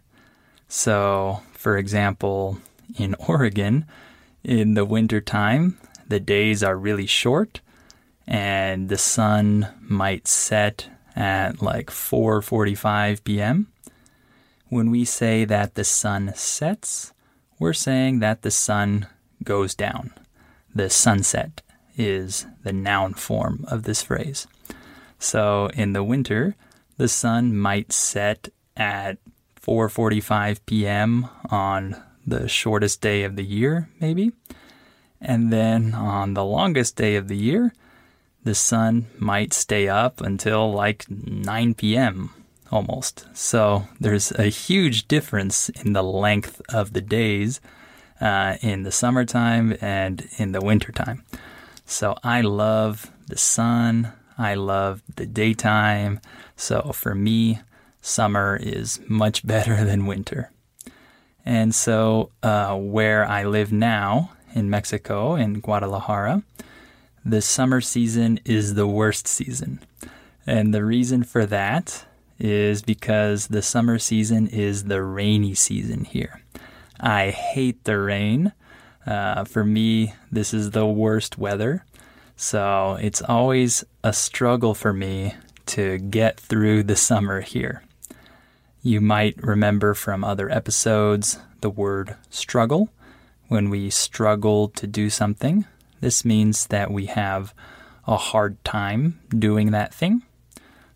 So, 0.70 1.42
for 1.52 1.78
example, 1.78 2.58
in 2.98 3.16
Oregon, 3.28 3.86
in 4.46 4.76
the 4.76 4.86
winter 4.86 5.20
time, 5.20 5.78
the 6.08 6.22
days 6.22 6.64
are 6.64 6.78
really 6.78 7.06
short 7.06 7.60
and 8.26 8.88
the 8.88 8.98
sun 8.98 9.68
might 9.82 10.26
set 10.26 10.88
at 11.18 11.62
like 11.62 11.88
4:45 11.88 13.26
p.m. 13.26 13.68
When 14.70 14.90
we 14.90 15.04
say 15.04 15.44
that 15.44 15.76
the 15.76 15.84
sun 15.84 16.32
sets, 16.34 17.13
we're 17.64 17.72
saying 17.72 18.20
that 18.20 18.42
the 18.42 18.52
sun 18.52 19.08
goes 19.42 19.74
down. 19.74 20.14
The 20.76 20.90
sunset 20.90 21.62
is 21.96 22.46
the 22.62 22.74
noun 22.74 23.14
form 23.14 23.64
of 23.70 23.84
this 23.84 24.04
phrase. 24.04 24.48
So 25.18 25.70
in 25.74 25.94
the 25.94 26.04
winter, 26.04 26.58
the 26.98 27.08
sun 27.08 27.56
might 27.56 27.94
set 27.94 28.50
at 28.76 29.18
4:45 29.62 30.60
p.m. 30.66 31.30
on 31.50 31.96
the 32.28 32.50
shortest 32.50 33.00
day 33.00 33.24
of 33.24 33.38
the 33.38 33.46
year, 33.46 33.88
maybe. 33.98 34.34
And 35.22 35.50
then 35.54 35.94
on 35.94 36.34
the 36.34 36.44
longest 36.44 36.98
day 36.98 37.16
of 37.16 37.30
the 37.30 37.38
year, 37.38 37.72
the 38.44 38.56
sun 38.56 39.06
might 39.18 39.54
stay 39.54 39.88
up 39.88 40.20
until 40.20 40.70
like 40.74 41.10
9 41.10 41.76
p.m. 41.76 42.32
almost. 42.74 43.26
So 43.34 43.88
there's 44.00 44.32
a 44.32 44.46
huge 44.46 45.08
difference 45.08 45.70
in 45.70 45.94
the 45.94 46.02
length 46.04 46.60
of 46.70 46.94
the 46.94 47.02
days 47.02 47.62
uh, 48.20 48.58
in 48.62 48.82
the 48.82 48.92
summertime 48.92 49.78
and 49.80 50.28
in 50.38 50.54
the 50.54 50.62
wintertime. 50.62 51.24
So 51.86 52.16
I 52.24 52.42
love 52.42 53.12
the 53.28 53.38
sun. 53.38 54.12
I 54.38 54.56
love 54.56 55.04
the 55.16 55.28
daytime. 55.28 56.20
So 56.56 56.92
for 56.94 57.14
me, 57.14 57.60
summer 58.02 58.58
is 58.60 59.00
much 59.08 59.46
better 59.54 59.86
than 59.86 60.08
winter. 60.08 60.50
And 61.46 61.76
so, 61.76 62.32
uh, 62.42 62.76
where 62.78 63.26
I 63.26 63.44
live 63.44 63.74
now 63.74 64.32
in 64.56 64.70
Mexico, 64.70 65.36
in 65.36 65.60
Guadalajara, 65.60 66.42
the 67.26 67.42
summer 67.42 67.82
season 67.82 68.40
is 68.46 68.76
the 68.76 68.88
worst 68.88 69.28
season. 69.28 69.82
And 70.48 70.74
the 70.74 70.86
reason 70.86 71.24
for 71.24 71.46
that 71.46 72.06
is 72.44 72.82
because 72.82 73.48
the 73.48 73.62
summer 73.62 73.98
season 73.98 74.48
is 74.48 74.84
the 74.84 75.02
rainy 75.02 75.56
season 75.56 76.04
here. 76.04 76.42
I 77.00 77.30
hate 77.30 77.86
the 77.86 77.98
rain. 77.98 78.52
Uh, 79.08 79.46
for 79.46 79.64
me, 79.64 80.14
this 80.32 80.54
is 80.54 80.72
the 80.72 80.86
worst 80.86 81.38
weather. 81.38 81.86
So 82.36 82.98
it's 83.02 83.22
always 83.22 83.86
a 84.04 84.12
struggle 84.12 84.74
for 84.74 84.92
me 84.92 85.36
to 85.68 85.98
get 85.98 86.40
through 86.40 86.84
the 86.84 86.98
summer 86.98 87.40
here. 87.40 87.84
You 88.82 89.00
might 89.00 89.42
remember 89.42 89.94
from 89.94 90.26
other 90.26 90.50
episodes 90.50 91.40
the 91.62 91.70
word 91.70 92.18
struggle. 92.30 92.90
When 93.48 93.70
we 93.70 93.90
struggle 93.90 94.68
to 94.70 94.86
do 94.86 95.10
something, 95.10 95.66
this 96.02 96.26
means 96.26 96.68
that 96.68 96.92
we 96.92 97.06
have 97.06 97.54
a 98.06 98.18
hard 98.18 98.62
time 98.66 99.22
doing 99.30 99.72
that 99.72 99.94
thing. 99.94 100.24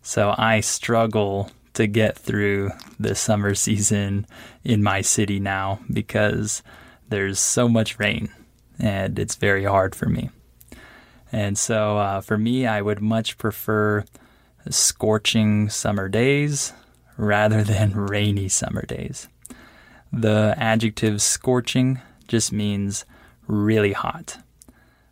So 0.02 0.34
I 0.36 0.60
struggle 0.60 1.50
to 1.74 1.86
get 1.86 2.18
through 2.18 2.70
the 2.98 3.14
summer 3.14 3.54
season 3.54 4.26
in 4.64 4.82
my 4.82 5.00
city 5.00 5.38
now 5.38 5.80
because 5.92 6.62
there's 7.08 7.38
so 7.38 7.68
much 7.68 7.98
rain 7.98 8.30
and 8.78 9.18
it's 9.18 9.34
very 9.34 9.64
hard 9.64 9.94
for 9.94 10.06
me. 10.06 10.30
And 11.30 11.58
so 11.58 11.98
uh, 11.98 12.20
for 12.20 12.38
me, 12.38 12.66
I 12.66 12.80
would 12.80 13.00
much 13.00 13.38
prefer 13.38 14.04
scorching 14.70 15.68
summer 15.68 16.08
days 16.08 16.72
rather 17.16 17.62
than 17.72 17.94
rainy 17.94 18.48
summer 18.48 18.82
days. 18.82 19.28
The 20.12 20.54
adjective 20.56 21.20
scorching 21.20 22.00
just 22.26 22.52
means 22.52 23.04
really 23.46 23.92
hot. 23.92 24.38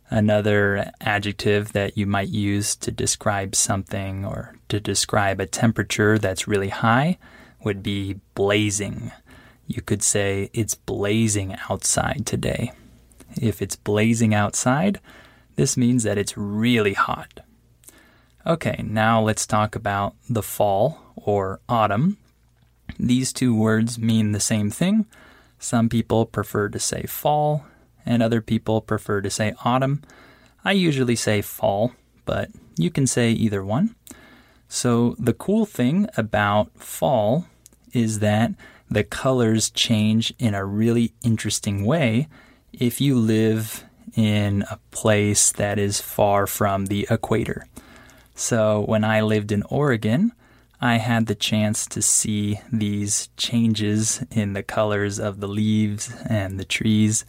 Another 0.09 0.91
adjective 1.01 1.73
that 1.73 1.97
you 1.97 2.05
might 2.05 2.29
use 2.29 2.75
to 2.77 2.91
describe 2.91 3.55
something 3.55 4.23
or 4.23 4.55
to 4.69 4.79
describe 4.79 5.39
a 5.39 5.45
temperature 5.45 6.17
that's 6.17 6.47
really 6.47 6.69
high 6.69 7.17
would 7.63 7.83
be 7.83 8.19
blazing. 8.33 9.11
You 9.67 9.81
could 9.81 10.01
say, 10.01 10.49
it's 10.53 10.75
blazing 10.75 11.57
outside 11.69 12.25
today. 12.25 12.71
If 13.35 13.61
it's 13.61 13.75
blazing 13.75 14.33
outside, 14.33 15.01
this 15.57 15.75
means 15.75 16.03
that 16.03 16.17
it's 16.17 16.37
really 16.37 16.93
hot. 16.93 17.41
Okay, 18.45 18.81
now 18.87 19.21
let's 19.21 19.45
talk 19.45 19.75
about 19.75 20.15
the 20.29 20.43
fall 20.43 21.01
or 21.17 21.59
autumn. 21.67 22.15
These 22.97 23.33
two 23.33 23.53
words 23.53 23.99
mean 23.99 24.31
the 24.31 24.39
same 24.39 24.71
thing. 24.71 25.05
Some 25.59 25.89
people 25.89 26.25
prefer 26.25 26.69
to 26.69 26.79
say 26.79 27.03
fall, 27.03 27.65
and 28.07 28.23
other 28.23 28.41
people 28.41 28.81
prefer 28.81 29.21
to 29.21 29.29
say 29.29 29.53
autumn. 29.63 30.01
I 30.63 30.71
usually 30.71 31.15
say 31.15 31.41
fall, 31.41 31.93
but 32.25 32.49
you 32.77 32.89
can 32.89 33.07
say 33.07 33.31
either 33.31 33.63
one. 33.63 33.95
So, 34.69 35.15
the 35.17 35.33
cool 35.33 35.65
thing 35.65 36.07
about 36.17 36.71
fall 36.77 37.45
is 37.93 38.19
that 38.19 38.51
the 38.89 39.03
colors 39.03 39.69
change 39.69 40.33
in 40.39 40.53
a 40.53 40.65
really 40.65 41.13
interesting 41.23 41.85
way 41.85 42.27
if 42.73 42.99
you 42.99 43.17
live 43.17 43.85
in 44.15 44.63
a 44.69 44.77
place 44.91 45.51
that 45.53 45.79
is 45.79 46.01
far 46.01 46.47
from 46.47 46.87
the 46.87 47.07
equator. 47.09 47.65
So, 48.35 48.81
when 48.81 49.03
I 49.03 49.21
lived 49.21 49.51
in 49.51 49.63
Oregon, 49.63 50.33
I 50.79 50.97
had 50.97 51.25
the 51.25 51.35
chance 51.35 51.87
to 51.87 52.01
see 52.01 52.59
these 52.71 53.29
changes 53.35 54.23
in 54.29 54.53
the 54.53 54.63
colors 54.63 55.17
of 55.17 55.39
the 55.39 55.47
leaves 55.47 56.13
and 56.29 56.59
the 56.59 56.65
trees. 56.65 57.25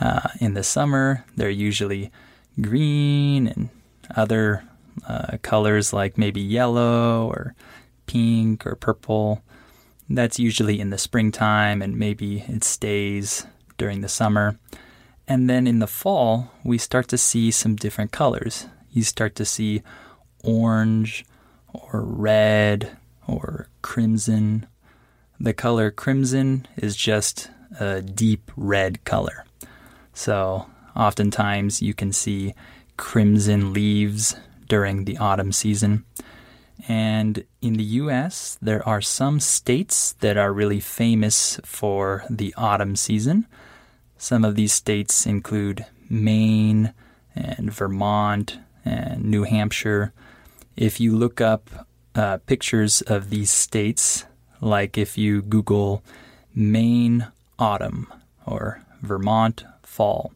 Uh, 0.00 0.28
in 0.40 0.54
the 0.54 0.62
summer, 0.62 1.24
they're 1.36 1.50
usually 1.50 2.10
green 2.60 3.46
and 3.46 3.68
other 4.16 4.64
uh, 5.06 5.36
colors 5.42 5.92
like 5.92 6.18
maybe 6.18 6.40
yellow 6.40 7.26
or 7.26 7.54
pink 8.06 8.66
or 8.66 8.74
purple. 8.74 9.42
That's 10.08 10.38
usually 10.38 10.80
in 10.80 10.90
the 10.90 10.98
springtime 10.98 11.82
and 11.82 11.98
maybe 11.98 12.44
it 12.48 12.64
stays 12.64 13.46
during 13.78 14.00
the 14.00 14.08
summer. 14.08 14.58
And 15.28 15.48
then 15.48 15.66
in 15.66 15.78
the 15.78 15.86
fall, 15.86 16.50
we 16.64 16.78
start 16.78 17.06
to 17.08 17.18
see 17.18 17.50
some 17.50 17.76
different 17.76 18.10
colors. 18.10 18.66
You 18.90 19.04
start 19.04 19.36
to 19.36 19.44
see 19.44 19.82
orange 20.42 21.24
or 21.72 22.02
red 22.02 22.96
or 23.28 23.68
crimson. 23.82 24.66
The 25.38 25.54
color 25.54 25.90
crimson 25.90 26.66
is 26.76 26.96
just 26.96 27.50
a 27.78 28.02
deep 28.02 28.50
red 28.56 29.04
color. 29.04 29.44
So, 30.20 30.66
oftentimes 30.94 31.80
you 31.80 31.94
can 31.94 32.12
see 32.12 32.52
crimson 32.98 33.72
leaves 33.72 34.36
during 34.68 35.06
the 35.06 35.16
autumn 35.16 35.50
season. 35.50 36.04
And 36.86 37.44
in 37.62 37.72
the 37.78 37.90
US, 38.04 38.58
there 38.60 38.86
are 38.86 39.00
some 39.00 39.40
states 39.40 40.12
that 40.20 40.36
are 40.36 40.52
really 40.52 40.78
famous 40.78 41.58
for 41.64 42.24
the 42.28 42.52
autumn 42.58 42.96
season. 42.96 43.46
Some 44.18 44.44
of 44.44 44.56
these 44.56 44.74
states 44.74 45.24
include 45.24 45.86
Maine 46.10 46.92
and 47.34 47.72
Vermont 47.72 48.58
and 48.84 49.24
New 49.24 49.44
Hampshire. 49.44 50.12
If 50.76 51.00
you 51.00 51.16
look 51.16 51.40
up 51.40 51.88
uh, 52.14 52.36
pictures 52.44 53.00
of 53.00 53.30
these 53.30 53.50
states, 53.50 54.26
like 54.60 54.98
if 54.98 55.16
you 55.16 55.40
Google 55.40 56.04
Maine 56.54 57.28
autumn 57.58 58.12
or 58.44 58.84
Vermont 59.00 59.64
fall. 59.90 60.32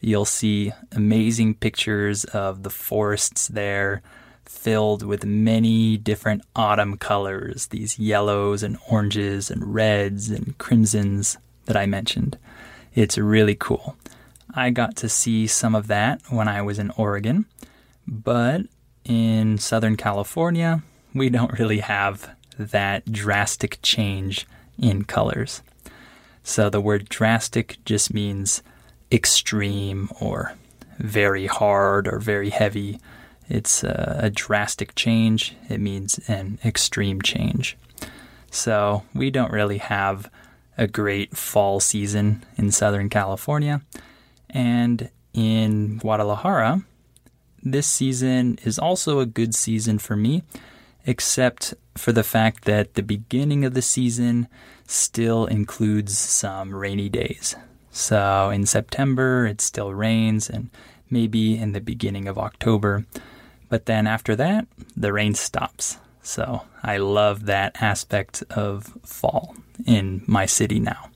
You'll 0.00 0.24
see 0.24 0.72
amazing 0.92 1.54
pictures 1.54 2.24
of 2.24 2.62
the 2.62 2.70
forests 2.70 3.48
there 3.48 4.02
filled 4.44 5.02
with 5.02 5.24
many 5.24 5.96
different 5.96 6.42
autumn 6.56 6.96
colors, 6.96 7.66
these 7.66 7.98
yellows 7.98 8.62
and 8.62 8.78
oranges 8.90 9.50
and 9.50 9.74
reds 9.74 10.30
and 10.30 10.56
crimsons 10.58 11.36
that 11.66 11.76
I 11.76 11.86
mentioned. 11.86 12.38
It's 12.94 13.18
really 13.18 13.54
cool. 13.54 13.96
I 14.54 14.70
got 14.70 14.96
to 14.96 15.08
see 15.08 15.46
some 15.46 15.74
of 15.74 15.86
that 15.88 16.20
when 16.30 16.48
I 16.48 16.62
was 16.62 16.78
in 16.78 16.90
Oregon, 16.96 17.46
but 18.06 18.62
in 19.04 19.58
Southern 19.58 19.96
California, 19.96 20.82
we 21.14 21.28
don't 21.36 21.58
really 21.58 21.80
have 21.80 22.34
that 22.58 23.12
drastic 23.12 23.78
change 23.82 24.46
in 24.78 25.04
colors. 25.04 25.62
So 26.42 26.70
the 26.70 26.80
word 26.80 27.08
drastic 27.08 27.76
just 27.84 28.14
means 28.14 28.62
extreme 29.10 30.10
or 30.20 30.54
very 30.98 31.46
hard 31.46 32.08
or 32.08 32.18
very 32.18 32.50
heavy. 32.50 32.98
It's 33.48 33.82
a, 33.82 34.20
a, 34.24 34.30
drastic 34.30 34.94
change. 34.94 35.56
It 35.70 35.80
means 35.80 36.20
an 36.28 36.58
extreme 36.64 37.22
change. 37.22 37.76
So 38.50 39.04
we 39.14 39.30
don't 39.30 39.52
really 39.52 39.78
have 39.78 40.30
a 40.76 40.86
great 40.86 41.36
fall 41.36 41.80
season 41.80 42.44
in 42.56 42.70
Southern 42.70 43.08
California. 43.08 43.82
And 44.50 45.10
in 45.32 45.98
Guadalajara, 45.98 46.82
this 47.62 47.86
season 47.86 48.58
is 48.64 48.78
also 48.78 49.20
a 49.20 49.26
good 49.26 49.54
season 49.54 49.98
for 49.98 50.16
me, 50.16 50.42
except 51.06 51.74
for 51.96 52.12
the 52.12 52.22
fact 52.22 52.64
that 52.64 52.94
the 52.94 53.02
beginning 53.02 53.64
of 53.64 53.74
the 53.74 53.82
season 53.82 54.46
still 54.86 55.46
includes 55.46 56.16
some 56.16 56.74
rainy 56.74 57.08
days. 57.08 57.56
So 57.98 58.50
in 58.50 58.64
September, 58.64 59.44
it 59.44 59.60
still 59.60 59.92
rains, 59.92 60.48
and 60.48 60.70
maybe 61.10 61.58
in 61.58 61.72
the 61.72 61.80
beginning 61.80 62.28
of 62.28 62.38
October. 62.38 63.04
But 63.68 63.86
then 63.86 64.06
after 64.06 64.36
that, 64.36 64.68
the 64.96 65.12
rain 65.12 65.34
stops. 65.34 65.98
So 66.22 66.62
I 66.80 66.98
love 66.98 67.46
that 67.46 67.82
aspect 67.82 68.44
of 68.50 68.96
fall 69.04 69.56
in 69.84 70.22
my 70.28 70.46
city 70.46 70.78
now. 70.78 71.10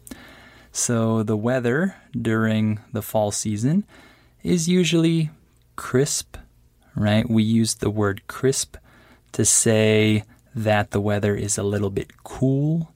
So 0.72 1.22
the 1.22 1.36
weather 1.36 1.94
during 2.20 2.80
the 2.92 3.02
fall 3.02 3.30
season 3.30 3.84
is 4.42 4.68
usually 4.68 5.30
crisp, 5.76 6.36
right? 6.96 7.30
We 7.30 7.44
use 7.44 7.76
the 7.76 7.90
word 7.90 8.26
crisp 8.26 8.76
to 9.32 9.44
say 9.44 10.24
that 10.52 10.90
the 10.90 11.00
weather 11.00 11.36
is 11.36 11.56
a 11.56 11.62
little 11.62 11.90
bit 11.90 12.24
cool, 12.24 12.92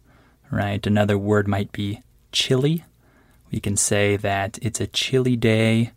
right? 0.50 0.84
Another 0.84 1.16
word 1.16 1.46
might 1.46 1.70
be 1.70 2.02
chilly. 2.32 2.84
We 3.50 3.60
can 3.60 3.76
say 3.76 4.16
that 4.16 4.58
it's 4.62 4.80
a 4.80 4.86
chilly 4.86 5.36
day, 5.36 5.92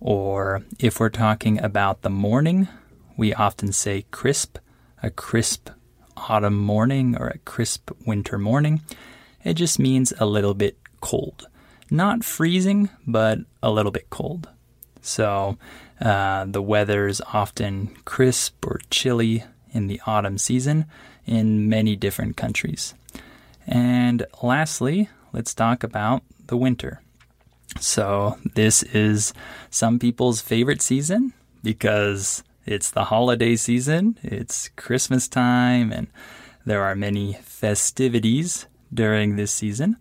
or 0.00 0.62
if 0.78 1.00
we're 1.00 1.08
talking 1.08 1.62
about 1.62 2.02
the 2.02 2.10
morning, 2.10 2.68
we 3.16 3.34
often 3.34 3.72
say 3.72 4.06
crisp, 4.10 4.58
a 5.02 5.10
crisp 5.10 5.70
autumn 6.16 6.56
morning 6.56 7.16
or 7.18 7.28
a 7.28 7.38
crisp 7.38 7.90
winter 8.06 8.38
morning. 8.38 8.82
It 9.44 9.54
just 9.54 9.78
means 9.78 10.12
a 10.18 10.26
little 10.26 10.54
bit 10.54 10.78
cold. 11.00 11.48
Not 11.90 12.24
freezing, 12.24 12.90
but 13.06 13.38
a 13.62 13.70
little 13.70 13.92
bit 13.92 14.10
cold. 14.10 14.48
So 15.00 15.58
uh, 16.00 16.44
the 16.46 16.62
weather 16.62 17.06
is 17.06 17.22
often 17.32 17.88
crisp 18.04 18.64
or 18.66 18.80
chilly 18.90 19.44
in 19.72 19.86
the 19.86 20.00
autumn 20.06 20.38
season 20.38 20.86
in 21.26 21.68
many 21.68 21.96
different 21.96 22.36
countries. 22.36 22.94
And 23.66 24.26
lastly, 24.42 25.08
let's 25.32 25.54
talk 25.54 25.82
about 25.82 26.22
the 26.50 26.56
winter. 26.56 27.00
So, 27.78 28.36
this 28.54 28.82
is 28.82 29.32
some 29.70 29.98
people's 29.98 30.40
favorite 30.42 30.82
season 30.82 31.32
because 31.62 32.42
it's 32.66 32.90
the 32.90 33.04
holiday 33.04 33.56
season, 33.56 34.18
it's 34.22 34.68
Christmas 34.76 35.28
time, 35.28 35.92
and 35.92 36.08
there 36.66 36.82
are 36.82 36.94
many 36.94 37.38
festivities 37.42 38.66
during 38.92 39.36
this 39.36 39.52
season. 39.52 39.96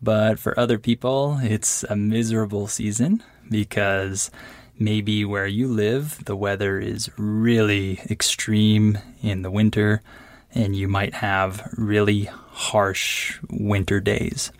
But 0.00 0.38
for 0.38 0.58
other 0.58 0.78
people, 0.78 1.38
it's 1.42 1.82
a 1.84 1.96
miserable 1.96 2.68
season 2.68 3.22
because 3.50 4.30
maybe 4.78 5.24
where 5.24 5.46
you 5.46 5.66
live, 5.66 6.24
the 6.24 6.36
weather 6.36 6.78
is 6.78 7.10
really 7.18 8.00
extreme 8.08 8.98
in 9.22 9.42
the 9.42 9.50
winter, 9.50 10.02
and 10.54 10.76
you 10.76 10.86
might 10.86 11.14
have 11.14 11.68
really 11.76 12.24
harsh 12.50 13.38
winter 13.50 13.98
days. 14.00 14.52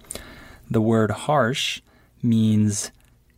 The 0.70 0.80
word 0.80 1.10
harsh 1.10 1.80
means 2.22 2.90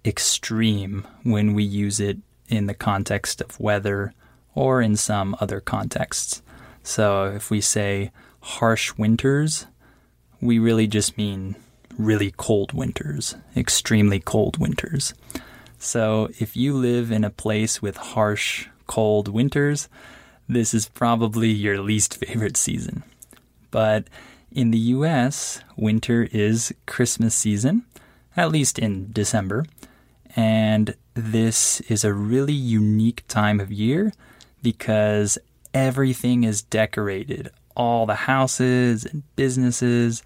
extreme 0.04 1.06
when 1.22 1.54
we 1.54 1.62
use 1.62 2.00
it 2.00 2.18
in 2.48 2.66
the 2.66 2.74
context 2.74 3.40
of 3.40 3.60
weather 3.60 4.12
or 4.54 4.82
in 4.82 4.96
some 4.96 5.36
other 5.40 5.60
contexts. 5.60 6.42
So 6.82 7.26
if 7.26 7.50
we 7.50 7.60
say 7.60 8.10
harsh 8.40 8.92
winters, 8.96 9.66
we 10.40 10.58
really 10.58 10.86
just 10.86 11.16
mean 11.16 11.56
really 11.96 12.32
cold 12.36 12.72
winters, 12.72 13.36
extremely 13.56 14.20
cold 14.20 14.58
winters. 14.58 15.14
So 15.78 16.28
if 16.38 16.56
you 16.56 16.74
live 16.74 17.10
in 17.12 17.24
a 17.24 17.30
place 17.30 17.80
with 17.80 17.96
harsh, 17.96 18.68
cold 18.86 19.28
winters, 19.28 19.88
this 20.48 20.74
is 20.74 20.88
probably 20.88 21.48
your 21.50 21.80
least 21.80 22.16
favorite 22.24 22.56
season. 22.56 23.04
But 23.70 24.08
in 24.52 24.70
the 24.70 24.78
US, 24.78 25.60
winter 25.76 26.28
is 26.32 26.74
Christmas 26.86 27.34
season, 27.34 27.84
at 28.36 28.50
least 28.50 28.78
in 28.78 29.12
December, 29.12 29.64
and 30.36 30.94
this 31.14 31.80
is 31.82 32.04
a 32.04 32.14
really 32.14 32.52
unique 32.52 33.24
time 33.28 33.60
of 33.60 33.72
year 33.72 34.12
because 34.62 35.38
everything 35.74 36.44
is 36.44 36.62
decorated. 36.62 37.50
All 37.76 38.06
the 38.06 38.14
houses 38.14 39.04
and 39.04 39.22
businesses, 39.36 40.22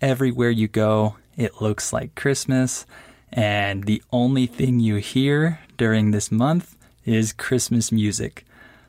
everywhere 0.00 0.50
you 0.50 0.68
go, 0.68 1.16
it 1.36 1.60
looks 1.60 1.92
like 1.92 2.14
Christmas. 2.14 2.86
And 3.32 3.84
the 3.84 4.02
only 4.12 4.46
thing 4.46 4.80
you 4.80 4.96
hear 4.96 5.60
during 5.76 6.10
this 6.10 6.30
month 6.30 6.76
is 7.04 7.32
Christmas 7.32 7.90
music. 7.90 8.44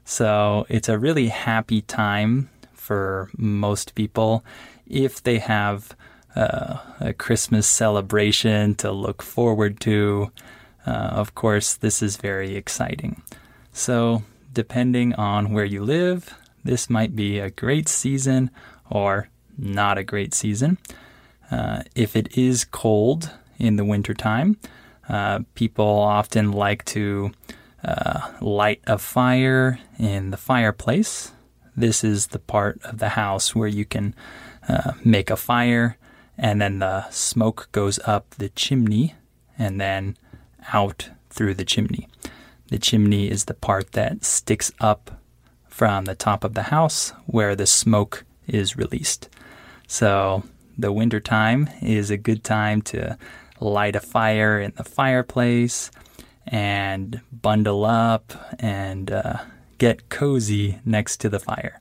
So 0.06 0.66
it's 0.70 0.90
a 0.90 1.00
really 1.00 1.30
happy 1.30 1.82
time 1.82 2.50
for 2.74 3.30
most 3.38 3.96
people 3.96 4.44
if 4.88 5.22
they 5.22 5.40
have 5.40 5.96
uh, 6.36 6.78
a 7.00 7.14
Christmas 7.14 7.68
celebration 7.68 8.76
to 8.76 8.92
look 8.92 9.22
forward 9.22 9.80
to. 9.82 10.32
Uh, 10.86 10.90
of 10.90 11.36
course, 11.36 11.76
this 11.76 12.02
is 12.02 12.18
very 12.18 12.56
exciting. 12.56 13.22
So, 13.72 14.24
depending 14.52 15.14
on 15.14 15.54
where 15.54 15.66
you 15.66 15.84
live, 15.84 16.36
this 16.64 16.90
might 16.90 17.16
be 17.16 17.40
a 17.40 17.50
great 17.50 17.88
season 17.88 18.52
or 18.90 19.30
not 19.58 19.98
a 19.98 20.04
great 20.04 20.34
season. 20.34 20.78
Uh, 21.50 21.84
if 21.96 22.16
it 22.16 22.38
is 22.38 22.66
cold, 22.66 23.32
in 23.64 23.78
the 23.78 23.86
wintertime. 23.86 24.58
Uh, 25.08 25.40
people 25.56 25.86
often 25.86 26.52
like 26.52 26.86
to 26.86 27.32
uh, 27.84 28.32
light 28.42 28.82
a 28.88 28.98
fire 28.98 29.80
in 30.00 30.32
the 30.32 30.38
fireplace. 30.38 31.32
This 31.76 32.04
is 32.04 32.28
the 32.28 32.40
part 32.40 32.82
of 32.84 33.00
the 33.00 33.10
house 33.10 33.56
where 33.56 33.68
you 33.68 33.86
can 33.86 34.16
uh, 34.68 34.94
make 35.04 35.30
a 35.30 35.36
fire, 35.36 35.98
and 36.38 36.62
then 36.62 36.80
the 36.80 37.10
smoke 37.10 37.70
goes 37.72 38.00
up 38.06 38.30
the 38.32 38.50
chimney 38.50 39.16
and 39.58 39.80
then 39.80 40.18
out 40.74 41.10
through 41.30 41.54
the 41.54 41.66
chimney. 41.66 42.08
The 42.70 42.80
chimney 42.80 43.30
is 43.30 43.46
the 43.46 43.54
part 43.54 43.92
that 43.92 44.24
sticks 44.24 44.72
up 44.80 45.20
from 45.68 46.06
the 46.06 46.16
top 46.16 46.44
of 46.44 46.54
the 46.54 46.64
house 46.64 47.14
where 47.26 47.56
the 47.56 47.66
smoke 47.66 48.26
is 48.48 48.78
released. 48.78 49.30
So 49.88 50.44
the 50.78 50.92
winter 50.92 51.20
time 51.20 51.70
is 51.82 52.10
a 52.10 52.18
good 52.18 52.44
time 52.44 52.82
to 52.84 53.18
light 53.60 53.96
a 53.96 54.00
fire 54.00 54.60
in 54.60 54.74
the 54.76 54.84
fireplace 54.84 55.92
and 56.48 57.22
bundle 57.32 57.86
up 57.86 58.34
and 58.60 59.12
uh, 59.12 59.38
get 59.78 60.10
cozy 60.10 60.80
next 60.86 61.18
to 61.18 61.30
the 61.30 61.40
fire. 61.40 61.80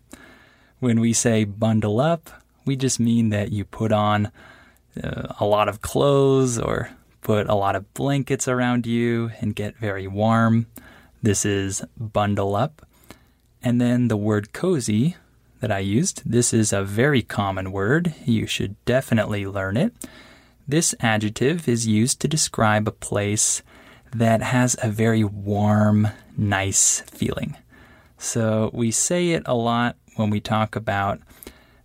When 0.79 1.01
we 1.01 1.13
say 1.13 1.45
bundle 1.45 2.01
up, 2.01 2.42
we 2.65 2.77
just 2.77 3.01
mean 3.01 3.31
that 3.31 3.53
you 3.53 3.65
put 3.65 3.93
on 3.93 4.31
uh, 5.03 5.35
a 5.41 5.45
lot 5.45 5.69
of 5.69 5.81
clothes 5.81 6.59
or 6.59 6.91
put 7.23 7.49
a 7.49 7.55
lot 7.55 7.77
of 7.77 7.93
blankets 7.95 8.49
around 8.49 8.87
you 8.87 9.31
and 9.41 9.55
get 9.55 9.77
very 9.77 10.07
warm. 10.07 10.67
This 11.23 11.45
is 11.45 11.83
bundle 11.97 12.57
up. 12.57 12.87
And 13.63 13.81
then 13.81 14.09
the 14.09 14.17
word 14.17 14.53
cozy 14.53 15.17
that 15.61 15.71
I 15.71 15.79
used, 15.79 16.23
this 16.27 16.53
is 16.53 16.73
a 16.73 16.83
very 16.83 17.23
common 17.23 17.71
word. 17.71 18.15
You 18.25 18.47
should 18.47 18.75
definitely 18.85 19.47
learn 19.47 19.77
it. 19.77 19.95
This 20.67 20.95
adjective 21.01 21.69
is 21.69 21.87
used 21.87 22.21
to 22.21 22.29
describe 22.29 22.89
a 22.89 22.93
place 22.93 23.63
that 24.15 24.43
has 24.43 24.77
a 24.83 24.89
very 24.89 25.25
warm, 25.25 26.09
nice 26.37 27.01
feeling. 27.03 27.57
So 28.19 28.71
we 28.73 28.91
say 28.91 29.31
it 29.31 29.43
a 29.47 29.55
lot 29.55 29.97
when 30.17 30.31
we 30.31 30.41
talk 30.41 30.77
about 30.77 31.21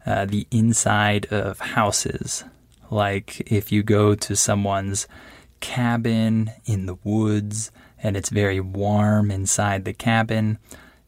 uh, 0.08 0.26
the 0.26 0.48
inside 0.52 1.26
of 1.28 1.60
houses. 1.60 2.46
Like 2.89 3.41
if 3.52 3.72
you 3.72 3.84
go 3.84 4.15
to 4.15 4.36
someone's 4.36 5.06
cabin 5.60 6.52
in 6.65 6.86
the 6.86 6.98
woods 7.04 7.72
and 8.02 8.15
it's 8.15 8.30
very 8.30 8.62
warm 8.62 9.30
inside 9.30 9.84
the 9.84 9.93
cabin, 9.93 10.60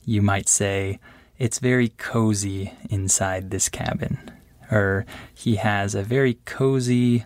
you 0.06 0.22
might 0.22 0.50
say, 0.50 1.00
It's 1.38 1.60
very 1.60 1.90
cozy 1.90 2.74
inside 2.90 3.50
this 3.50 3.70
cabin. 3.70 4.32
Or 4.70 5.06
he 5.34 5.56
has 5.56 5.96
a 5.96 6.04
very 6.04 6.34
cozy 6.44 7.26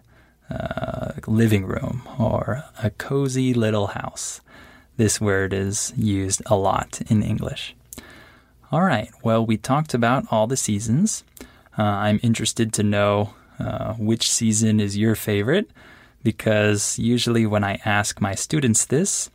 uh, 0.52 1.14
living 1.26 1.66
room 1.66 2.04
or 2.20 2.64
a 2.84 2.92
cozy 2.92 3.54
little 3.54 3.88
house. 3.88 4.42
This 4.98 5.20
word 5.20 5.54
is 5.54 5.92
used 5.98 6.44
a 6.46 6.56
lot 6.56 7.02
in 7.08 7.24
English. 7.24 7.76
All 8.72 8.84
right, 8.84 9.10
well, 9.24 9.44
we 9.44 9.58
talked 9.58 9.96
about 9.96 10.26
all 10.30 10.46
the 10.46 10.58
seasons. 10.58 11.24
Uh, 11.78 11.84
I'm 11.84 12.20
interested 12.24 12.74
to 12.74 12.84
know 12.84 13.34
uh, 13.60 13.94
which 13.94 14.30
season 14.30 14.80
is 14.80 14.98
your 14.98 15.16
favorite 15.16 15.70
because 16.24 16.98
usually 16.98 17.46
when 17.46 17.64
I 17.64 17.80
ask 17.86 18.22
my 18.22 18.36
students 18.36 18.86
this, 18.86 19.30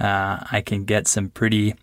uh, 0.00 0.44
I 0.50 0.62
can 0.64 0.84
get 0.84 1.06
some 1.06 1.28
pretty 1.28 1.74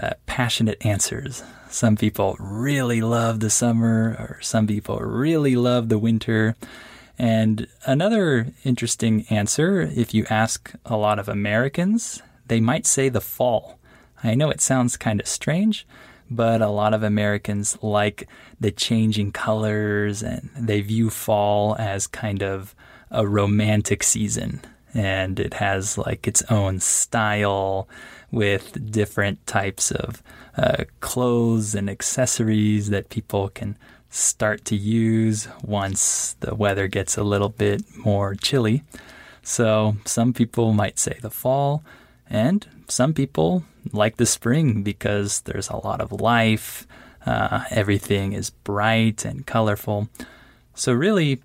uh, 0.00 0.12
passionate 0.26 0.84
answers. 0.84 1.42
Some 1.68 1.96
people 1.96 2.36
really 2.38 3.00
love 3.00 3.40
the 3.40 3.50
summer, 3.50 4.16
or 4.18 4.38
some 4.40 4.66
people 4.66 4.98
really 4.98 5.56
love 5.56 5.88
the 5.88 5.98
winter. 5.98 6.56
And 7.18 7.66
another 7.84 8.48
interesting 8.64 9.26
answer, 9.30 9.80
if 9.82 10.14
you 10.14 10.26
ask 10.30 10.72
a 10.84 10.96
lot 10.96 11.18
of 11.18 11.28
Americans, 11.28 12.22
they 12.46 12.60
might 12.60 12.86
say 12.86 13.08
the 13.08 13.20
fall. 13.20 13.78
I 14.22 14.34
know 14.34 14.50
it 14.50 14.60
sounds 14.60 14.96
kind 14.96 15.20
of 15.20 15.26
strange, 15.26 15.86
but 16.30 16.60
a 16.60 16.68
lot 16.68 16.94
of 16.94 17.02
Americans 17.02 17.78
like 17.82 18.28
the 18.60 18.70
changing 18.70 19.32
colors 19.32 20.22
and 20.22 20.50
they 20.56 20.80
view 20.80 21.10
fall 21.10 21.76
as 21.78 22.06
kind 22.06 22.42
of 22.42 22.74
a 23.10 23.26
romantic 23.26 24.02
season. 24.02 24.60
And 24.94 25.38
it 25.38 25.54
has 25.54 25.98
like 25.98 26.26
its 26.26 26.42
own 26.50 26.80
style 26.80 27.88
with 28.30 28.90
different 28.90 29.46
types 29.46 29.90
of 29.90 30.22
uh, 30.56 30.84
clothes 31.00 31.74
and 31.74 31.90
accessories 31.90 32.88
that 32.90 33.10
people 33.10 33.48
can 33.50 33.76
start 34.08 34.64
to 34.64 34.76
use 34.76 35.48
once 35.62 36.34
the 36.40 36.54
weather 36.54 36.88
gets 36.88 37.16
a 37.16 37.22
little 37.22 37.50
bit 37.50 37.82
more 37.96 38.34
chilly. 38.34 38.82
So 39.42 39.96
some 40.04 40.32
people 40.32 40.72
might 40.72 40.98
say 40.98 41.18
the 41.20 41.30
fall, 41.30 41.84
and 42.28 42.66
some 42.88 43.12
people 43.12 43.64
like 43.92 44.16
the 44.16 44.26
spring 44.26 44.82
because 44.82 45.40
there's 45.42 45.68
a 45.68 45.76
lot 45.76 46.00
of 46.00 46.12
life. 46.12 46.86
Uh, 47.24 47.64
everything 47.70 48.32
is 48.32 48.50
bright 48.50 49.24
and 49.24 49.46
colorful. 49.46 50.08
So, 50.74 50.92
really, 50.92 51.42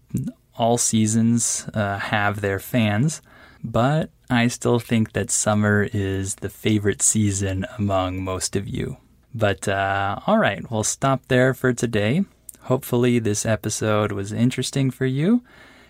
all 0.58 0.78
seasons 0.78 1.68
uh, 1.74 1.98
have 1.98 2.42
their 2.42 2.60
fans, 2.60 3.22
but 3.64 4.10
I 4.30 4.48
still 4.48 4.80
think 4.80 5.14
that 5.14 5.32
summer 5.32 5.90
is 5.92 6.36
the 6.36 6.50
favorite 6.50 7.02
season 7.02 7.66
among 7.78 8.24
most 8.24 8.56
of 8.56 8.68
you. 8.68 8.98
But 9.34 9.68
uh, 9.68 10.20
all 10.28 10.38
right, 10.38 10.70
we'll 10.70 10.84
stop 10.84 11.22
there 11.28 11.54
for 11.54 11.74
today. 11.74 12.26
Hopefully, 12.64 13.18
this 13.20 13.46
episode 13.46 14.12
was 14.12 14.32
interesting 14.32 14.92
for 14.92 15.06
you, 15.06 15.44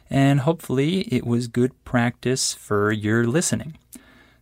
and 0.10 0.42
hopefully, 0.42 1.02
it 1.14 1.26
was 1.26 1.48
good 1.48 1.72
practice 1.84 2.54
for 2.54 2.92
your 2.92 3.26
listening. 3.26 3.78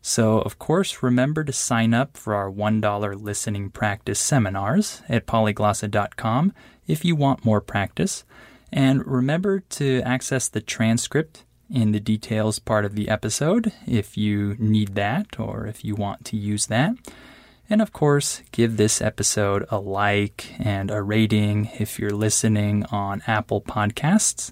So, 0.01 0.39
of 0.39 0.57
course, 0.59 1.03
remember 1.03 1.43
to 1.43 1.51
sign 1.51 1.93
up 1.93 2.15
for 2.15 2.33
our 2.33 2.49
$1 2.49 3.21
listening 3.21 3.69
practice 3.69 4.19
seminars 4.19 5.01
at 5.09 5.27
polyglossa.com 5.27 6.53
if 6.87 7.03
you 7.03 7.15
want 7.15 7.45
more 7.45 7.61
practice. 7.61 8.23
And 8.71 9.05
remember 9.05 9.59
to 9.59 10.01
access 10.05 10.47
the 10.47 10.61
transcript 10.61 11.43
in 11.69 11.91
the 11.91 11.99
details 11.99 12.59
part 12.59 12.85
of 12.85 12.95
the 12.95 13.09
episode 13.09 13.71
if 13.85 14.17
you 14.17 14.55
need 14.57 14.95
that 14.95 15.39
or 15.39 15.67
if 15.67 15.83
you 15.83 15.95
want 15.95 16.25
to 16.25 16.37
use 16.37 16.67
that. 16.67 16.95
And 17.69 17.81
of 17.81 17.93
course, 17.93 18.41
give 18.51 18.77
this 18.77 19.01
episode 19.01 19.65
a 19.69 19.79
like 19.79 20.55
and 20.57 20.89
a 20.89 21.03
rating 21.03 21.69
if 21.77 21.99
you're 21.99 22.09
listening 22.09 22.85
on 22.85 23.21
Apple 23.27 23.61
Podcasts, 23.61 24.51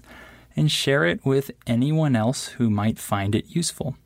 and 0.54 0.70
share 0.70 1.04
it 1.04 1.24
with 1.24 1.50
anyone 1.66 2.14
else 2.14 2.48
who 2.48 2.70
might 2.70 2.98
find 2.98 3.34
it 3.34 3.46
useful. 3.48 3.96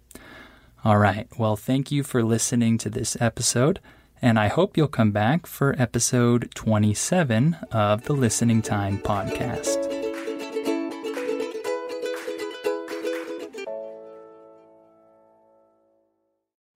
All 0.84 0.98
right, 0.98 1.28
well, 1.38 1.54
thank 1.54 1.92
you 1.92 2.02
for 2.02 2.24
listening 2.24 2.76
to 2.78 2.90
this 2.90 3.16
episode, 3.20 3.78
and 4.20 4.36
I 4.36 4.48
hope 4.48 4.76
you'll 4.76 4.88
come 4.88 5.12
back 5.12 5.46
for 5.46 5.80
episode 5.80 6.50
27 6.56 7.56
of 7.70 8.04
the 8.04 8.14
Listening 8.14 8.62
Time 8.62 8.98
Podcast. 8.98 9.91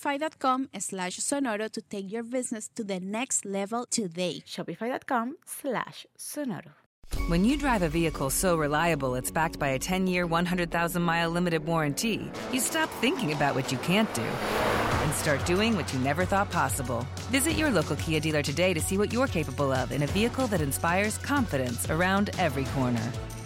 shopify.com 0.00 0.68
slash 0.78 1.18
sonoro 1.18 1.70
to 1.70 1.80
take 1.82 2.10
your 2.10 2.22
business 2.22 2.68
to 2.68 2.84
the 2.84 3.00
next 3.00 3.44
level 3.44 3.86
today. 3.90 4.42
Shopify.com 4.46 5.36
slash 5.46 6.06
sonoro. 6.18 6.72
When 7.26 7.44
you 7.44 7.56
drive 7.56 7.82
a 7.82 7.88
vehicle 7.88 8.30
so 8.30 8.56
reliable 8.56 9.16
it's 9.16 9.32
backed 9.32 9.58
by 9.58 9.68
a 9.68 9.78
10 9.78 10.06
year, 10.06 10.26
100,000 10.26 11.02
mile 11.02 11.30
limited 11.30 11.64
warranty, 11.66 12.30
you 12.52 12.60
stop 12.60 12.88
thinking 13.00 13.32
about 13.32 13.54
what 13.54 13.72
you 13.72 13.78
can't 13.78 14.12
do 14.14 14.22
and 14.22 15.14
start 15.14 15.44
doing 15.44 15.74
what 15.74 15.92
you 15.92 15.98
never 16.00 16.24
thought 16.24 16.50
possible. 16.50 17.04
Visit 17.30 17.52
your 17.52 17.70
local 17.70 17.96
Kia 17.96 18.20
dealer 18.20 18.42
today 18.42 18.72
to 18.74 18.80
see 18.80 18.96
what 18.96 19.12
you're 19.12 19.26
capable 19.26 19.72
of 19.72 19.90
in 19.92 20.02
a 20.02 20.06
vehicle 20.06 20.46
that 20.48 20.60
inspires 20.60 21.18
confidence 21.18 21.90
around 21.90 22.30
every 22.38 22.64
corner. 22.76 23.12